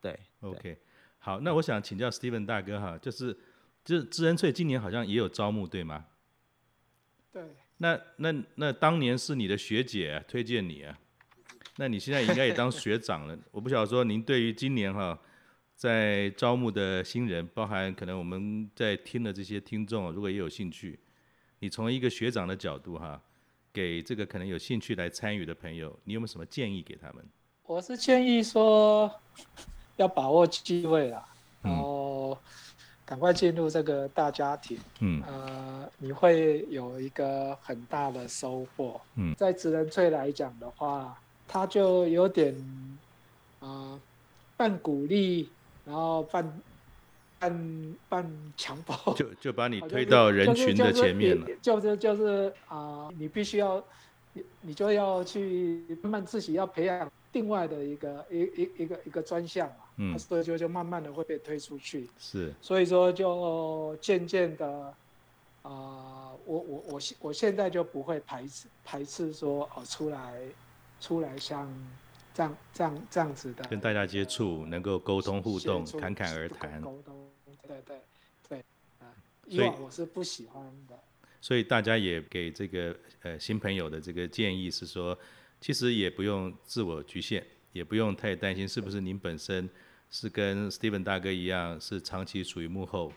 [0.00, 0.78] 对，OK，
[1.18, 3.36] 好，那我想请教 Steven 大哥哈，就是
[3.84, 6.06] 就是知恩翠今年好像也有招募对吗？
[7.32, 7.42] 对。
[7.78, 10.96] 那那那当年是你的学姐推荐你啊，
[11.78, 13.36] 那你现在应该也当学长了。
[13.50, 15.20] 我不晓得说您对于今年哈。
[15.80, 21.00] 在招募的新人，包含可能我们在听的这些听众，如果也有兴趣，
[21.58, 23.18] 你从一个学长的角度哈，
[23.72, 27.24] 给这个可能有兴趣来参与的朋友，你有没有什么建议给他们？
[27.64, 29.10] 我是建议说，
[29.96, 31.26] 要把握机会啦，
[31.62, 32.36] 然后
[33.06, 34.78] 赶快进入这个大家庭。
[34.98, 39.00] 嗯，呃，你会有一个很大的收获。
[39.14, 42.54] 嗯，在职人萃来讲的话，他就有点
[43.60, 43.66] 啊、
[43.96, 44.00] 呃，
[44.58, 45.48] 半鼓励。
[45.84, 46.60] 然后半
[47.38, 51.46] 半半强暴，就就把你推到人群的前面了。
[51.62, 52.76] 就是就是啊、
[53.08, 53.82] 呃，你必须要，
[54.34, 62.08] 你你就要去慢慢自己要培养另外的一个一一一个一个专项嘛，嗯，所以就就慢慢的会被推出去。
[62.18, 64.66] 是，所以说就渐渐的，
[65.62, 70.42] 啊、呃，我我我现我现在就不会排斥排斥说哦出来
[71.00, 71.66] 出来像。
[72.32, 76.80] 这样这样这样子的，跟大家接触，能够沟通互动，侃侃而谈。
[76.80, 77.30] 沟通，
[77.66, 78.00] 对对
[78.48, 78.64] 对，
[79.00, 79.12] 啊，
[79.46, 80.98] 以往我是不喜欢的。
[81.40, 85.18] 所以大家也给这个呃新朋友的这个建议是说，
[85.60, 89.68] 其实也不用自我局限，也不用太担心是不是您本身
[90.10, 93.12] 是跟 Steven 大哥一样，是长期属于幕后，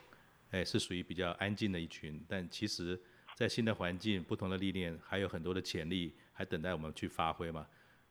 [0.51, 2.23] 哎，是属于比较安静的一群。
[2.27, 2.99] 但其实，
[3.35, 7.67] 在新的环境、不同的历练，还有很多的潜力，还等待我们去发挥嘛。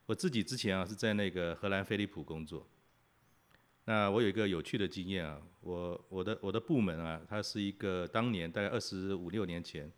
[0.07, 2.67] 我自己之前啊是在那个荷兰飞利浦工作，
[3.85, 9.91] 那我有一个有趣的经验啊，我我的我的部门啊，它是一个当年大概二十五六年前，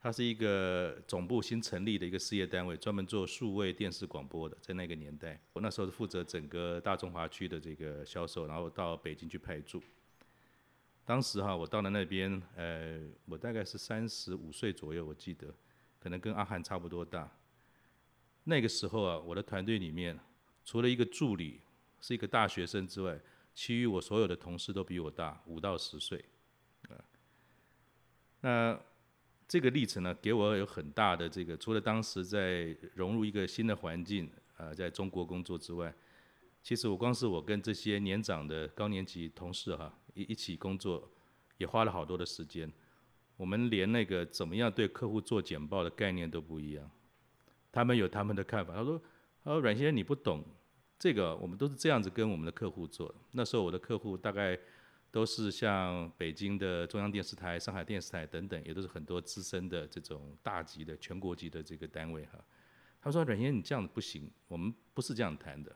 [0.00, 9.82] 它是一个总部新成立的一个事业单位，专门做数位电视广播的，在那个年代，我那时候是负责整个大中华区的这个销售，然后到北京去派驻。
[11.04, 15.54] 当时哈、我到了那边，呃，我大概是三十五岁左右，我记得，
[16.00, 17.30] 可能跟阿汉差不多大。
[18.48, 20.16] 那个时候啊，我的团队里面，
[20.64, 21.60] 除了一个助理
[22.00, 23.18] 是一个大学生之外，
[23.52, 26.24] 其余我所有的同事都比我大五到十岁，
[26.88, 26.94] 啊，
[28.42, 28.80] 那
[29.48, 35.92] 这个历程呢，给我有很大的这个，除了当时在融入一个新的环境啊，在中国工作之外，
[36.62, 41.10] 其实我光是我跟这些年长的高年级同事哈，一一起工作，
[41.58, 42.72] 也花了好多的时间，
[43.36, 46.88] 我们连那个怎么样对客户做简报的概念都不一样。
[47.76, 48.74] 他们有他们的看法。
[48.74, 48.98] 他说
[49.44, 50.42] ：“他说阮先生，你不懂
[50.98, 53.14] 这个，我们都是这样子跟我们的客户做。
[53.32, 54.58] 那时候我的客户大概
[55.10, 62.42] 都是像北京的中央电视台、上海电视台等等，也都是很多资深的这种大级的全国级的这个单位哈。
[62.98, 65.70] 他说：阮先生，你这样子不行，我们不是这样谈的。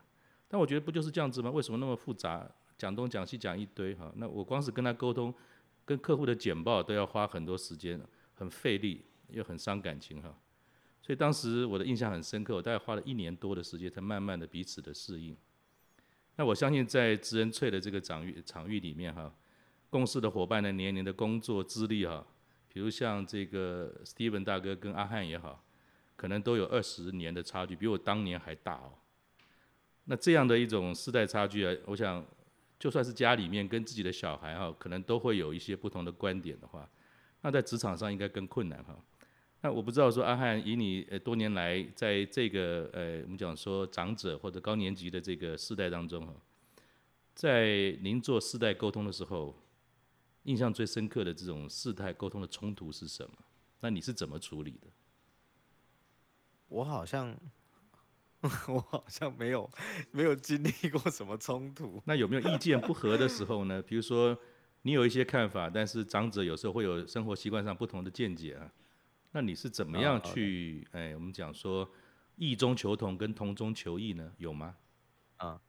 [0.48, 1.50] 但我觉得不就是这样子吗？
[1.50, 2.50] 为什么那么复杂？
[2.78, 4.10] 讲东讲西讲一堆哈。
[4.16, 5.34] 那我光是跟他沟通，
[5.84, 8.00] 跟客户的简报都要花很多时间，
[8.32, 10.34] 很费力又很伤感情哈。”
[11.10, 15.36] 所以当时我的印象很深刻，我大概花了一年多的时间才慢慢的彼此的适应。
[16.36, 19.34] 那我相信在职人翠的这个场域场域里面哈，
[19.88, 22.24] 共事的伙伴的年龄的工作资历哈，
[22.72, 25.64] 比如像这个 Steven 大哥跟阿汉也好，
[26.14, 28.92] 可能都有二十年的差距，比我当年还大哦。
[30.04, 32.24] 那这样的一种世代差距啊，我想
[32.78, 36.88] 就算是家里面跟自己的小孩哈，可能都会有一些不同的观点的话，
[37.40, 38.96] 那在职场上应该更困难哈。
[39.62, 46.34] 那我不知道说阿汉，以你呃多年来在这个呃我们讲说长者或者高年级的这个世代当中哈，
[47.34, 49.54] 在您做世代沟通的时候，
[50.44, 53.36] 印象最深刻的这种世代沟通的冲突是什么？
[53.80, 54.86] 那你是怎么处理的？
[56.68, 57.36] 我好像
[58.40, 59.70] 我好像没有
[60.10, 62.02] 没有经历过什么冲突。
[62.06, 63.82] 那有没有意见不合的时候呢？
[63.82, 64.38] 比如说
[64.82, 68.72] 你有一些看法，但是长者有时候会有生活习惯上不同的见解啊。
[69.32, 70.86] 那你是怎么样去？
[70.90, 71.10] 哎、oh, okay.
[71.10, 71.88] 欸，我们讲说
[72.34, 74.32] 异中求同跟同中求异呢？
[74.38, 74.76] 有吗？
[75.36, 75.60] 啊，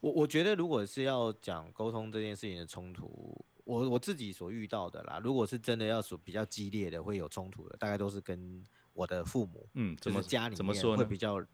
[0.00, 8.64] 我我觉得如果是要讲沟通这件事情的冲突，我我自己所遇到的啦，如果是真的要说比较激烈的会有冲突的，大概都是跟
[8.94, 11.44] 我的父母，嗯，怎么就是家里面怎么说会比较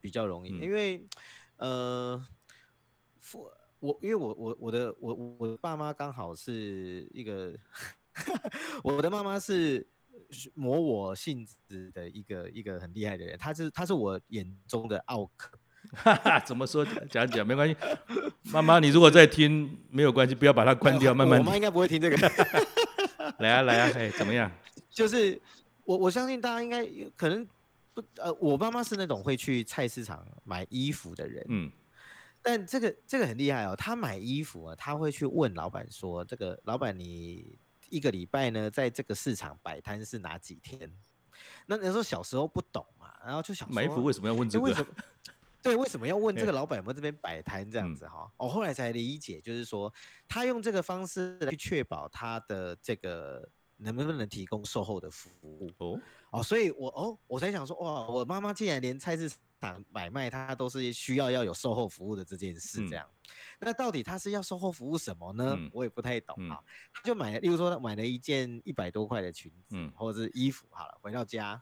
[0.00, 1.02] 比较容易，因为
[1.56, 2.22] 呃
[3.18, 7.58] 父我因为我我我的我我的爸妈刚好是一个，
[8.84, 9.86] 我的妈妈是。
[10.54, 15.58] 磨我性子的一个一个很厉害的人，他是他是我眼中的奥客。
[15.92, 16.84] 哈哈，怎么说？
[17.08, 17.74] 讲讲没关系。
[18.52, 21.38] 妈妈，你如果在听，没有关系，不要把它关掉，慢慢。
[21.38, 22.16] 我妈应该不会听这个。
[23.38, 24.50] 来啊来啊，哎，怎么样？
[24.90, 25.40] 就是
[25.84, 26.84] 我我相信大家应该
[27.16, 27.46] 可能
[27.94, 31.46] 不呃，我妈妈是那种会去菜市场买衣服的人。
[31.48, 31.70] 嗯。
[32.42, 37.58] 但这个这个很厉害哦，她买衣服啊，她会去问老板说：“这个老板你。”
[37.90, 40.90] 一个礼拜呢，在这个市场摆摊是哪几天？
[41.66, 44.64] 那那时候小时候不懂嘛，然后就想说买衣服为什么要问这个？
[44.64, 44.88] 为什么？
[45.62, 48.30] 对，为什么要问这个老板有没有这边摆摊这样子哈？
[48.36, 49.92] 我、嗯哦、后来才理解，就是说
[50.28, 53.46] 他用这个方式来确保他的这个
[53.76, 59.28] 能不能提供售后的服务哦哦，所以我哦我才想说哇，我妈妈竟然连菜市
[59.60, 63.06] 场买卖她都是需要要有售后服务的这件事这样。
[63.06, 63.18] 嗯
[63.60, 65.54] 那到底他是要售后服务什么呢？
[65.58, 66.60] 嗯、我也不太懂啊。
[66.92, 71.60] 他、嗯、就买了，例如说买了一件一百多块的裙子，嗯、或者是衣服，好了，回到家，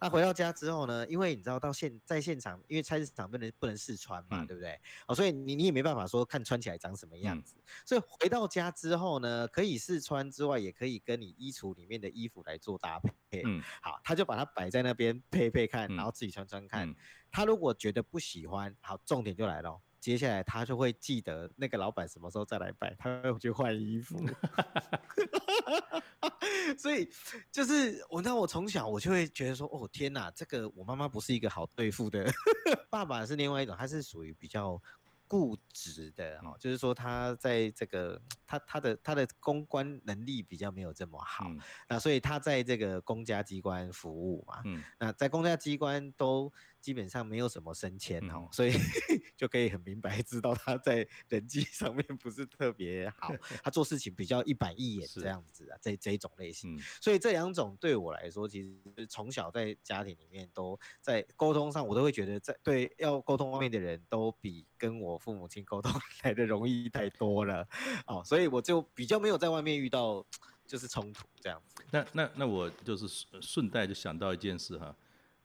[0.00, 4.80] 那回到家之后呢，因为你知道到现在现场，因为菜市场不能不能试穿嘛，嗯、对不对？
[5.06, 7.54] 哦，所以你你也没办法说看穿起来长什么样子。
[7.58, 13.42] 嗯、所以回到家之后呢，可以试穿之外，也可以跟你衣橱里面的衣服来做搭配。
[13.44, 16.88] 嗯，好，他就把它摆在那边配配看，然后自己穿穿看。
[16.88, 16.94] 嗯、
[17.30, 19.80] 他如果觉得不喜欢，好，重点就来了。
[20.04, 24.20] 接下来他就会记得那个老板什么时候再来拜，他会去换衣服。
[26.76, 27.10] 所以
[27.50, 32.30] 就是我，那我从小我就会觉得说，哦天哪，这个我妈妈不是一个好对付的，
[32.90, 34.78] 爸爸是另外一种，他是属于比较
[35.26, 46.52] 固执的哦，就是说他在这个他他的他的公关能力比较没有这么好，嗯、那所以他在这个公家机关服务嘛，嗯、那在公家机关都。
[46.84, 48.72] 基本上没有什么升迁哦，嗯、所以
[49.38, 53.32] 就可以很明白知道他在人际上面不是特别好，
[53.64, 56.76] 他做事情比较一板一眼这样子啊，这这一种类型。
[56.76, 65.90] 嗯、所以这两种对我来说，其实从小在家庭里面都在沟通上，我都会觉得在对要沟通外面的人都比跟我父母亲沟通
[66.22, 67.66] 来的容易太多了
[68.06, 70.22] 哦，所以我就比较没有在外面遇到
[70.68, 71.82] 就是冲突这样子。
[71.90, 73.06] 那那那我就是
[73.40, 74.94] 顺带就想到一件事哈。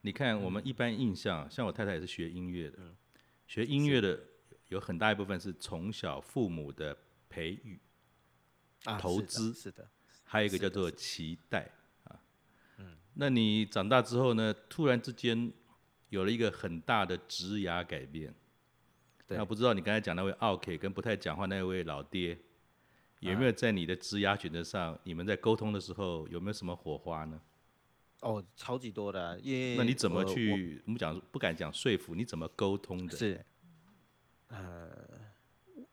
[0.02, 2.96] 你看，我们一般印象，嗯、像我太太也是学音乐的，嗯、
[3.48, 4.18] 学音乐的
[4.70, 6.98] 有很大一部分是从小父母的
[7.28, 7.78] 培育、
[8.86, 9.86] 啊、投资，是的，
[10.24, 11.70] 还有一个叫做期待
[12.06, 12.18] 啊。
[12.78, 15.52] 嗯，那你长大之后呢，突然之间
[16.08, 18.34] 有了一个很大的职涯改变。
[19.28, 22.40] 对那不知道你刚才讲那位奥 K 跟不太讲话那位老爹，
[23.20, 27.40] 有没有在你的职涯选择上，啊、你们在沟通的时候有没有什么火花呢？
[28.22, 30.82] 哦，超级多的、啊，因为那你怎么去？
[30.86, 33.18] 我们讲不敢讲说服，你怎么沟通的？
[33.18, 33.46] 是，
[34.48, 34.90] 呃，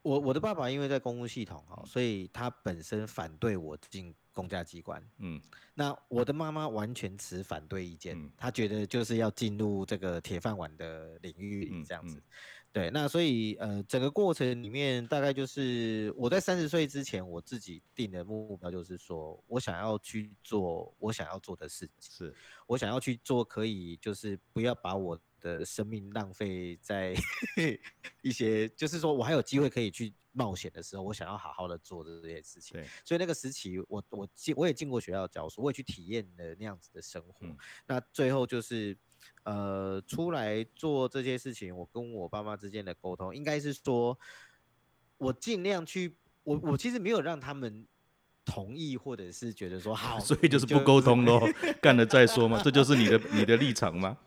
[0.02, 5.02] 我我的爸爸因为在公务系统哦，所以他本身反对我进公家机关。
[5.18, 5.40] 嗯，
[5.74, 12.16] 那我的妈妈完全持反对意见，她、嗯、觉得就是要进入这个铁饭碗的领域里这样子。
[12.16, 12.22] 嗯嗯
[12.76, 22.34] 对，那所以呃，整个过程里面大概就是我在三十岁之前，我自己定的目标就是说我想要去做我想要做的事情，是
[22.66, 27.14] 我想要去做可以就是不要把我的生命浪费在
[28.20, 32.78] 一些，就是说我还有机会可以去冒险的时候，我想要好好的做这些事情。
[32.78, 37.46] 对，所以那个时期我我进我也进过学校教书，我也去体验了那样子的生活。
[37.46, 37.56] 嗯、
[37.86, 38.94] 那最后就是。
[39.46, 44.18] 呃，出来做这些事情，我跟我爸妈之间的沟通，应该是说，
[45.18, 47.86] 我尽量去，我我其实没有让他们
[48.44, 51.40] 同意，或者是觉得说 好，所以就是不沟通咯，
[51.80, 54.18] 干了再说嘛，这就是你的你的立场吗？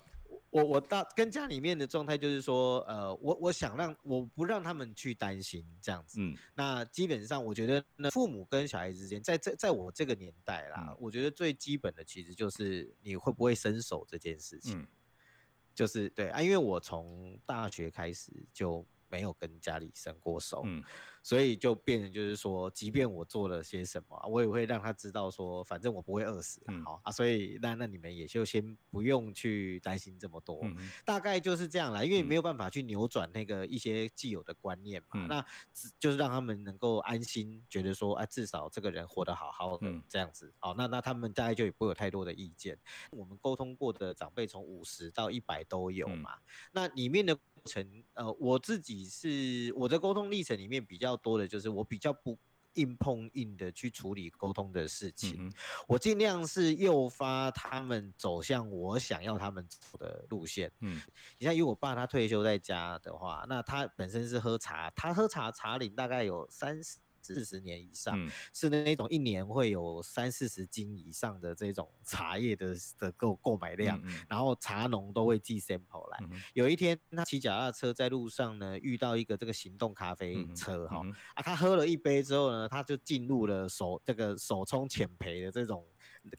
[0.51, 14.87] 我我到跟家里面的状态就是说，呃，我我想让我不让他们去担心这样子，嗯，那基本上我觉得，那父母跟小孩之间，在这在我这个年代啦，嗯、我觉得最基本的其实就是你会不会伸手这件事情，嗯、
[15.79, 20.83] 就是对啊，因为我从大学开始就没有跟家里伸过手，嗯。
[21.21, 27.11] 所以就变成就是说，即便我做了些什么，我也会让他知道说，反正我不会饿死，好、嗯哦、啊。
[27.11, 32.03] 所以那那你们也就先不用去担心这么多，嗯、大概就是这样啦。
[32.03, 35.45] 因为没有办法去扭转那个一些既有的观念嘛，嗯、那
[35.99, 40.53] 就是让他们能够安心，觉得说，啊，至少这个人活得好好的这样子。
[40.61, 42.77] 哦，那那他们大概就也不会有太多的意见。
[43.11, 46.41] 我们沟通过的长辈从五十到一百都有嘛，嗯、
[46.71, 51.19] 那里面的过程，呃，我自己是我的沟通历程里面比较。
[51.21, 52.39] 多的就是我比较不
[52.75, 55.53] 硬碰硬的去处理沟通的事情，嗯、
[55.85, 60.71] 我尽量是诱发他们走向我想要他们走的路线。
[60.79, 61.01] 嗯，
[61.37, 66.99] 你像因为我爸他退休在家的话，那他本身是喝茶，他喝茶茶龄大概有三十。
[67.21, 76.19] 四十年以上，嗯、是那种一年会有三四十斤以上的这种 茶叶的的购购买量，然后茶农都会寄 sample 来。
[76.23, 81.01] 嗯、有一天，他骑脚踏车在路上呢，遇到一个这个行动咖啡车哈，
[81.35, 85.85] 啊，他喝了一杯之后呢，他就进入了手这个手冲浅焙的这种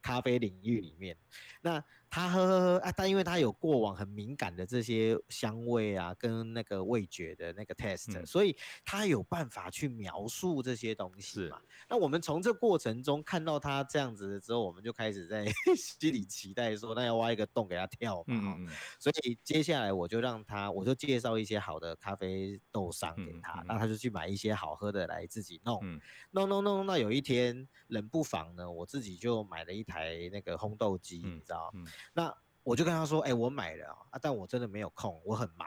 [0.03, 1.17] 咖啡领域里面，
[1.63, 1.85] 那。
[2.11, 2.93] 他喝喝喝啊！
[2.97, 11.61] 但因为他有过往很敏感的这些香味啊，跟那个味觉的那个 test，、嗯、所以他有办法去描述这些东西嘛。
[11.89, 15.47] 那我们从这过程中看到他这样子的之后，我们就开始在
[15.79, 18.25] 心里期待说，那要挖一个洞给他跳嘛。
[18.29, 25.79] 嗯嗯嗯，所以接下来我就让他，我就介绍一些好的咖啡豆商给他，那、他就去买一些好喝的来自己弄。
[25.85, 26.01] 嗯、
[26.33, 31.73] 弄弄弄，那有一天冷不防呢，我自己就买了一台那个烘豆机，嗯、你知道。
[32.15, 35.67] 嗯那我就跟他说：“哎、欸，我买了啊，但我真的没有空，我很忙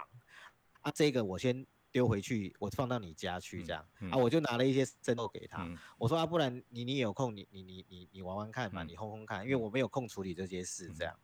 [0.82, 0.92] 啊。
[0.92, 4.18] 这个我先丢回去，我放到你家去这样、嗯嗯、啊。
[4.18, 11.20] 我就拿了一些生豆给他，嗯、我说啊，不然你你有空，你你你你你玩玩看嘛，嗯、你烘烘看，因为我没有空处理这些事这样。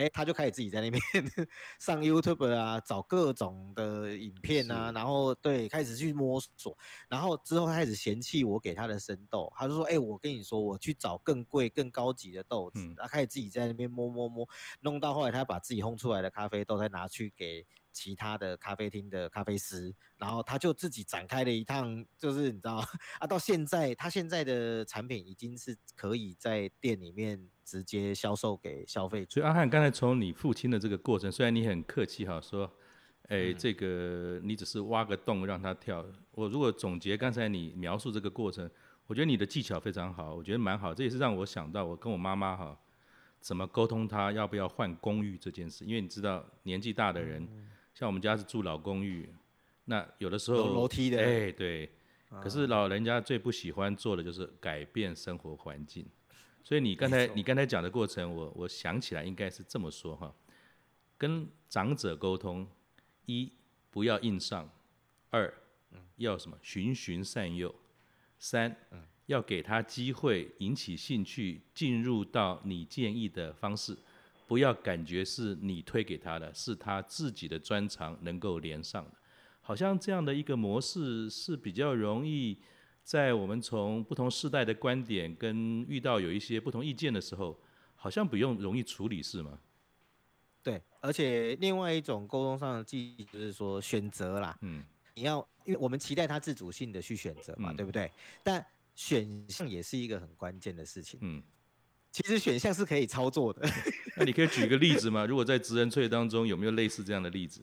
[0.00, 1.02] 哎、哎，他就开始自己在那边
[1.78, 6.74] 上 YouTube 啊，找各种的影片啊，然后对，开始去摸索，
[7.06, 14.48] 然后之后开始嫌弃我给他的生豆，他就说，哎，我跟你说，我去找更贵、更高级的豆子，他开始自己在那边摸摸摸，
[14.80, 17.66] 弄到后来他把自己烘出来的咖啡豆再拿去给。
[17.92, 22.76] 其他的咖啡厅的咖啡师，然后他就自己展开了一趟，就是你知道
[23.18, 29.34] 啊，到现在他现在的产品已经是可以在店里面直接销售给消费者。
[29.34, 32.64] 所以阿汉刚才从你父亲的这个过程，虽然你很客气哈，说，
[33.28, 36.04] 哎、欸，这个你只是挖个洞让他跳。
[36.32, 38.70] 我如果总结刚才你描述这个过程，
[39.06, 40.94] 我觉得你的技巧非常好，我觉得蛮好。
[40.94, 42.78] 这也是让我想到我跟我妈妈哈，
[43.40, 47.42] 怎么沟通他要不要换公寓这件事，因为你知道年纪大的人。
[47.42, 47.66] 嗯
[48.00, 49.28] 像我们家是住老公寓，
[49.84, 51.90] 那有的时候有楼梯的，哎、欸，对。
[52.40, 56.06] 可是老人家最不喜欢做的就是改变生活环境，
[56.64, 60.34] 所以你刚才你刚才讲的过程，我我想起来应该是这么说哈：
[61.18, 62.66] 跟长者沟通，
[63.26, 63.52] 一
[63.90, 64.66] 不要硬上，
[65.28, 65.52] 二
[66.16, 66.56] 要什么？
[66.62, 67.74] 循循善诱，
[68.38, 68.74] 三
[69.26, 73.98] 要给他机会引起兴趣，进入到你建议的方式。
[74.50, 79.12] 不要感觉是你推给他的，是他自己的专长能够连上的，
[79.60, 82.58] 好像这样的一个模式是比较容易，
[83.04, 87.56] 在我们从不同世代的观点跟遇到有一些不同意见的时候，
[87.94, 89.56] 好像不用容易处理，是吗？
[90.64, 94.82] 对，而且另外一种沟通上的技巧就是说选择啦，嗯，
[95.14, 98.10] 你要因为我们期待他自主性的去选择嘛，嗯、对不对？
[98.42, 101.40] 但选项也是一个很关键的事情，嗯。
[102.12, 103.68] 其实选项是可以操作的，
[104.16, 105.24] 那你可以举个例子吗？
[105.24, 107.60] 如果在职人萃当中有没有类似这样的例子？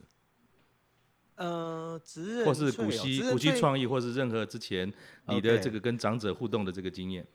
[1.36, 4.92] 呃，职人萃或是古稀古稀创意，或是任何之前
[5.28, 7.28] 你的这个跟长者互动的这个经验。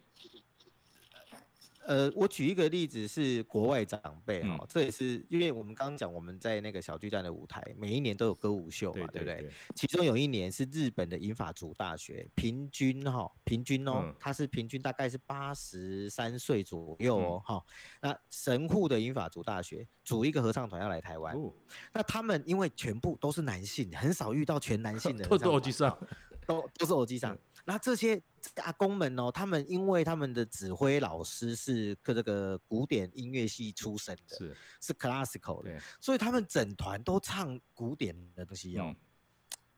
[1.93, 9.51] 呃，我举一个例子是国外长辈哈、嗯，这也是因为我们刚刚讲我们在那个小巨蛋的舞台，每一年都有歌舞秀嘛，对，不对？
[9.75, 17.63] 其中有一年是日本的银法族大学，平均哈，平均哦，嗯、他是平均大概是八十三岁左右哦，哈、
[18.01, 18.09] 嗯。
[18.09, 21.53] 那神户的银法族大学组一个合唱团要来台湾、嗯，
[21.93, 25.99] 那他们因为全部都是男性，很少遇到全男性的， 都是欧吉桑，
[26.47, 27.37] 都都是欧吉桑。
[27.65, 28.21] 那这些
[28.57, 38.87] 阿公们哦，他们因为他们的指挥老师是个这个古典音乐系出身的，是是 classical 的，所以他们整团都唱古典的东西哦。
[38.89, 38.97] 嗯、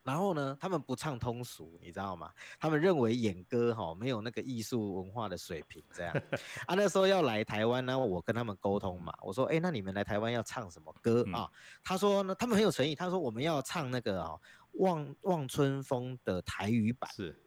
[0.03, 2.33] 然后呢，他们不唱通俗，你知道吗？
[2.59, 6.15] 他们认为演歌哈没有那个艺术文化的水平，这样
[6.67, 6.75] 啊。
[6.75, 11.51] 那时候要来台湾呢，我跟他们沟通嘛，我说，哎，那你们来台湾要唱什么歌、嗯、啊？
[11.83, 14.31] 他说呢，他们很有诚意，他说我们要唱那个啊
[14.79, 17.39] 《望望春风》的台语版是。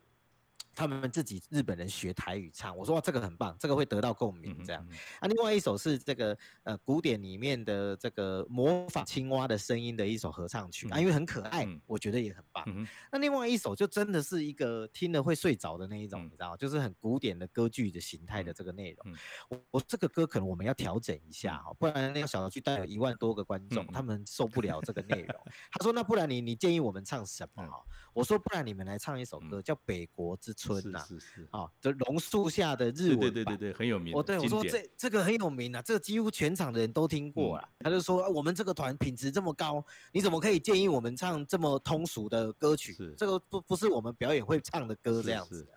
[0.77, 4.85] 他们自己日本人学台语唱，我说哇，这个很棒，这个会得到共鸣，这样。
[4.87, 12.87] 嗯嗯、啊，另外一首是这个呃古典里面的这个模仿青蛙的声音的一首合唱曲、嗯、啊，因为很可爱、嗯，我觉得也很棒、嗯。
[13.11, 19.11] 那另外一首就真的是一个听了会睡着的那一种、嗯，你知道，就是很古典的歌剧的形态的这个内容。
[19.11, 19.17] 嗯、
[19.49, 25.35] 我我这个歌可能我们要调整一下哈，不然那个小剧带有一万多个观众、嗯，他们受不了这个内容。
[25.73, 27.83] 他说那不然你你建议我们唱什么哈？
[28.17, 31.05] 我说不然你们来唱一首歌叫《北国之春》呐。
[31.07, 31.47] 是是是。
[31.51, 34.11] 啊，这榕树下的日文版，对对对对，很有名。
[34.11, 37.83] 我对我说这这个很有名啊，这个几乎全场的人都听过了、嗯。
[37.83, 42.91] 他就说、啊、我们这个团品质这么高，你怎么可以建议我们唱这么通俗的歌曲？
[42.93, 45.73] 是这个不不是我们表演会唱的歌这样子的。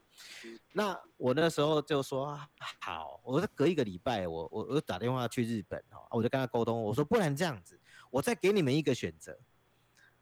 [0.73, 2.39] 那我那时候就说
[2.81, 7.79] 好，我说隔一个礼拜，我我我打电话去日本哈，我就跟他沟通，我说不然这样子，
[8.11, 9.39] 我再给你们一个选择。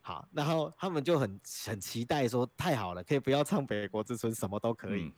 [0.09, 5.03] 好，然后他们就很很期待说太好了，可以不要唱《北国之春》，什么都可以。
[5.03, 5.13] 嗯、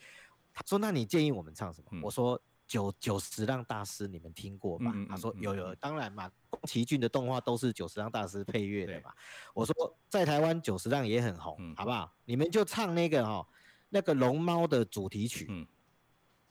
[0.53, 2.37] 他说：“那你建议我们唱什么？”嗯、我说
[2.67, 9.13] ：“九九十让大师，你们听过吧？”嗯、他说：“有有，当然嘛，宫崎骏的动画都是九十让大师配乐的嘛。”
[9.55, 9.73] 我说
[10.11, 12.13] ：“在台湾九十让也很红、嗯，好不好？
[12.25, 13.47] 你们就唱那个哈、哦，
[13.91, 15.65] 那个龙猫的主题曲，嗯、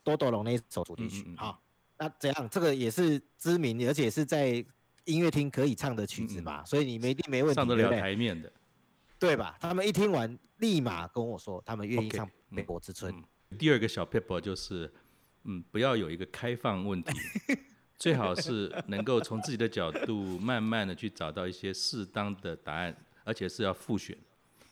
[0.02, 1.24] 多多龙那首主题曲。
[1.26, 1.62] 嗯嗯嗯”好，
[1.98, 4.64] 那这样这个也是知名，而且是在。
[5.04, 8.52] 音乐厅可以唱的曲子嘛、嗯，所以你们一定没问题，上得了台面的，
[9.18, 9.56] 对吧？
[9.60, 13.58] 他们一听完，立马跟我说，他们愿意唱《美国之春》okay, 嗯嗯。
[13.58, 14.92] 第二个小撇步就是，
[15.44, 17.12] 嗯，不要有一个开放问题，
[17.98, 24.16] 最好是能够从自己的角度，慢慢的去找到一些适当的答案，而且是要复选，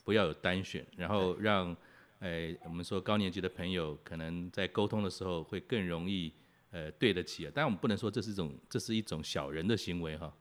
[0.04, 1.76] 不要有单选，然后让，
[2.20, 6.32] 哎，我们说高年级的朋友可能在沟通的时候会更容易。
[6.70, 10.32] 呃，对得起啊，当然我们不能说这是一种，这是一种小人的行为哈，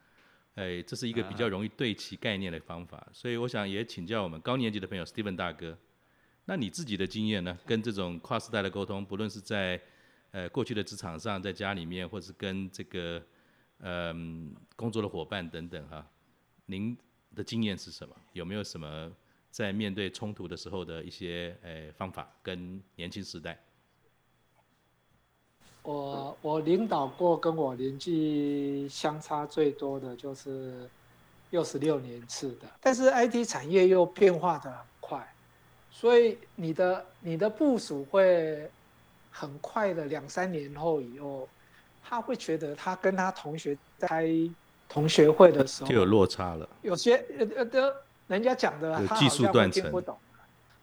[0.55, 5.77] 哎，这是一个比较容易对齐概念的方法，所以我想也请教我们高年级的朋友 Steven 大哥，
[6.45, 7.57] 那你自己的经验呢？
[7.65, 9.81] 跟这种跨时代的沟通，不论是在
[10.31, 13.23] 呃过去的职场上，在家里面，或是跟这个
[13.79, 16.05] 嗯，工作的伙伴等等哈，
[16.65, 16.97] 您
[17.35, 18.15] 的经验是什么？
[18.33, 19.11] 有没有什么
[19.49, 23.63] 在面对冲突的时候的一些诶、呃、方法跟年轻时代？
[25.91, 30.89] 我我领导过跟我年纪相差最多的就是
[31.51, 35.33] 六十六年次的，但是 IT 产业又变化的很快，
[35.89, 38.69] 所以你的你的部署会
[39.31, 41.47] 很快的两三年后以后。
[42.09, 44.25] 他会觉得他跟他同学在开
[44.87, 46.69] 同学会的时候就有落差了。
[46.81, 47.93] 有些呃呃，
[48.27, 50.17] 人家讲的他好像会听不懂。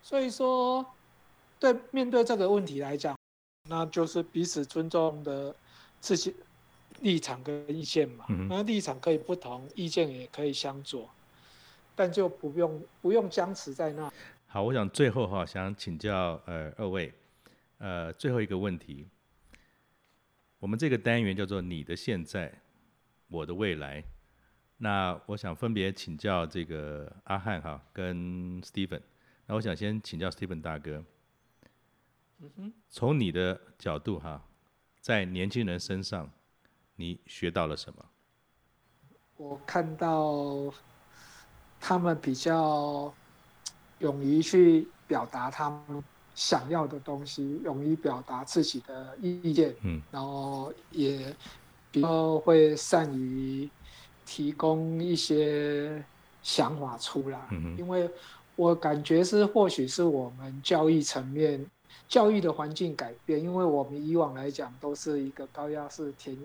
[0.03, 0.85] 所以说，
[1.59, 3.17] 对面对这个问题来讲，
[3.69, 5.55] 那就是彼此尊重的
[6.01, 6.35] 自己
[7.01, 8.27] 立场跟意见嘛。
[8.49, 11.09] 那立场可以不同，意见也可以相左，
[11.95, 14.13] 但就不用不用僵持在那。
[14.47, 17.13] 好，我想最后哈，想请教呃二位，
[17.79, 19.07] 呃最后一个问题。
[20.59, 22.53] 我们这个单元叫做“你的现在，
[23.29, 24.03] 我的未来”。
[24.79, 29.01] 那我想分别请教这个阿汉哈跟 Steven。
[29.47, 31.03] 那我想先请教 Steven 大哥。
[32.89, 34.43] 从你的角度哈，
[35.01, 36.31] 在年轻人身上，
[36.97, 38.05] 你学到了什么？
[39.37, 40.73] 我看到
[41.81, 43.13] 他们比较
[43.99, 46.03] 勇于去表达他们。
[46.37, 51.33] 想要的东西，勇于表达自己的意见，嗯，然后也
[51.93, 53.71] 比较会善于
[54.27, 56.05] 提供一些
[56.43, 58.11] 想法出来，嗯哼，因为
[58.57, 61.65] 我感觉是或许是我们教育层面
[62.09, 66.37] 教育的环境改变，因为我们以往来讲都是一个高压式填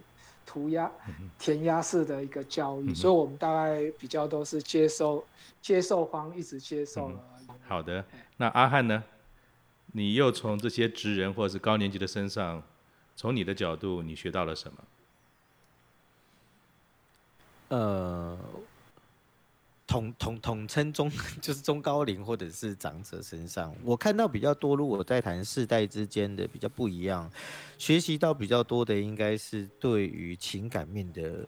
[0.46, 0.92] 涂鸦
[1.38, 5.24] 填鸭式的一个教育，嗯，所以我们大概比较都是接受
[5.62, 7.56] 接受方一直接受了，嗯。
[7.68, 8.04] 好的，
[8.38, 9.04] 那阿汉呢？
[9.92, 12.62] 你又从这些职人或者是高年级的身上，
[13.16, 14.84] 从你的角度，你学到了什么？
[17.70, 18.38] 呃，
[19.90, 21.12] 统统统称中
[21.42, 24.76] 就是中高龄或者是长者身上，我看到比较多。
[24.76, 27.28] 如果在谈世代之间的比较不一样，
[27.80, 31.44] 学习到比较多的，应该是对于情感面的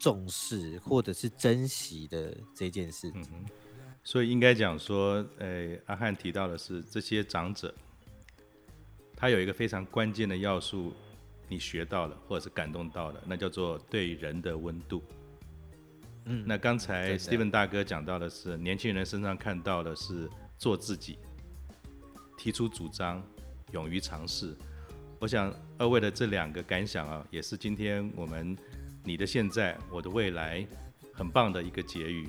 [0.00, 3.22] 重视或者是珍惜的这件事情。
[3.32, 3.46] 嗯
[4.02, 7.72] 所以应该讲说，呃，阿汉提到的是这些长者，
[9.14, 10.94] 他有一个非常关键的要素，
[11.46, 15.02] 你学到了或者是感动到了，那叫做对人的温度。
[16.24, 21.18] 嗯，那刚才 Steven 大哥讲到的是年轻人身上看到的是做自己，
[22.36, 23.22] 提出主张，
[23.72, 24.56] 勇于尝试。
[25.18, 28.56] 我想二位的这两个感想啊，也是今天我们
[29.04, 30.66] 你的现在，我的未来，
[31.12, 32.28] 很棒的一个结语。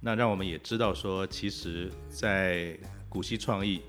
[0.00, 2.76] 那让我们也知道说，其实，在
[3.08, 3.82] 古稀创意，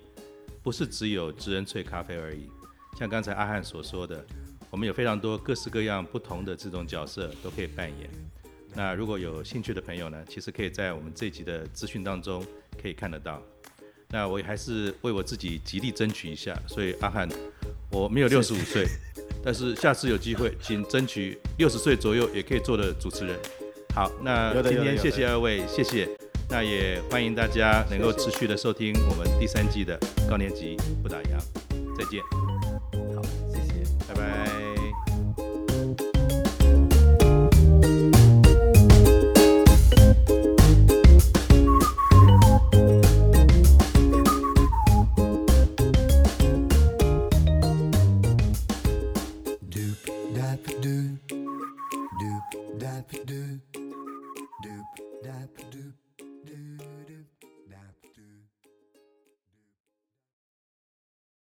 [0.62, 2.48] 不是只有知恩萃咖啡而已。
[2.96, 4.24] 像刚才阿汉所说的，
[4.70, 8.10] 我们有非常多各式各样不同的这种角色都可以扮演。
[8.76, 12.46] 那如果有兴趣的朋友呢，其实可以在我们这集的资讯当中
[12.82, 13.42] 可以看得到。
[14.10, 16.56] 那我还是为我自己极力争取一下。
[16.68, 17.28] 所以阿汉，
[17.92, 18.86] 我没有六十五岁，
[19.44, 23.38] 但是下次有机会，请争取六十岁左右也可以做的主持人。
[23.96, 26.10] 好，那今天谢谢二位，谢谢。
[26.50, 29.98] 那也欢迎大家能够持续的收听我们第三季的
[30.30, 31.40] 高年级不打烊，
[31.98, 32.22] 再见。
[33.16, 34.63] 好，谢谢，拜拜。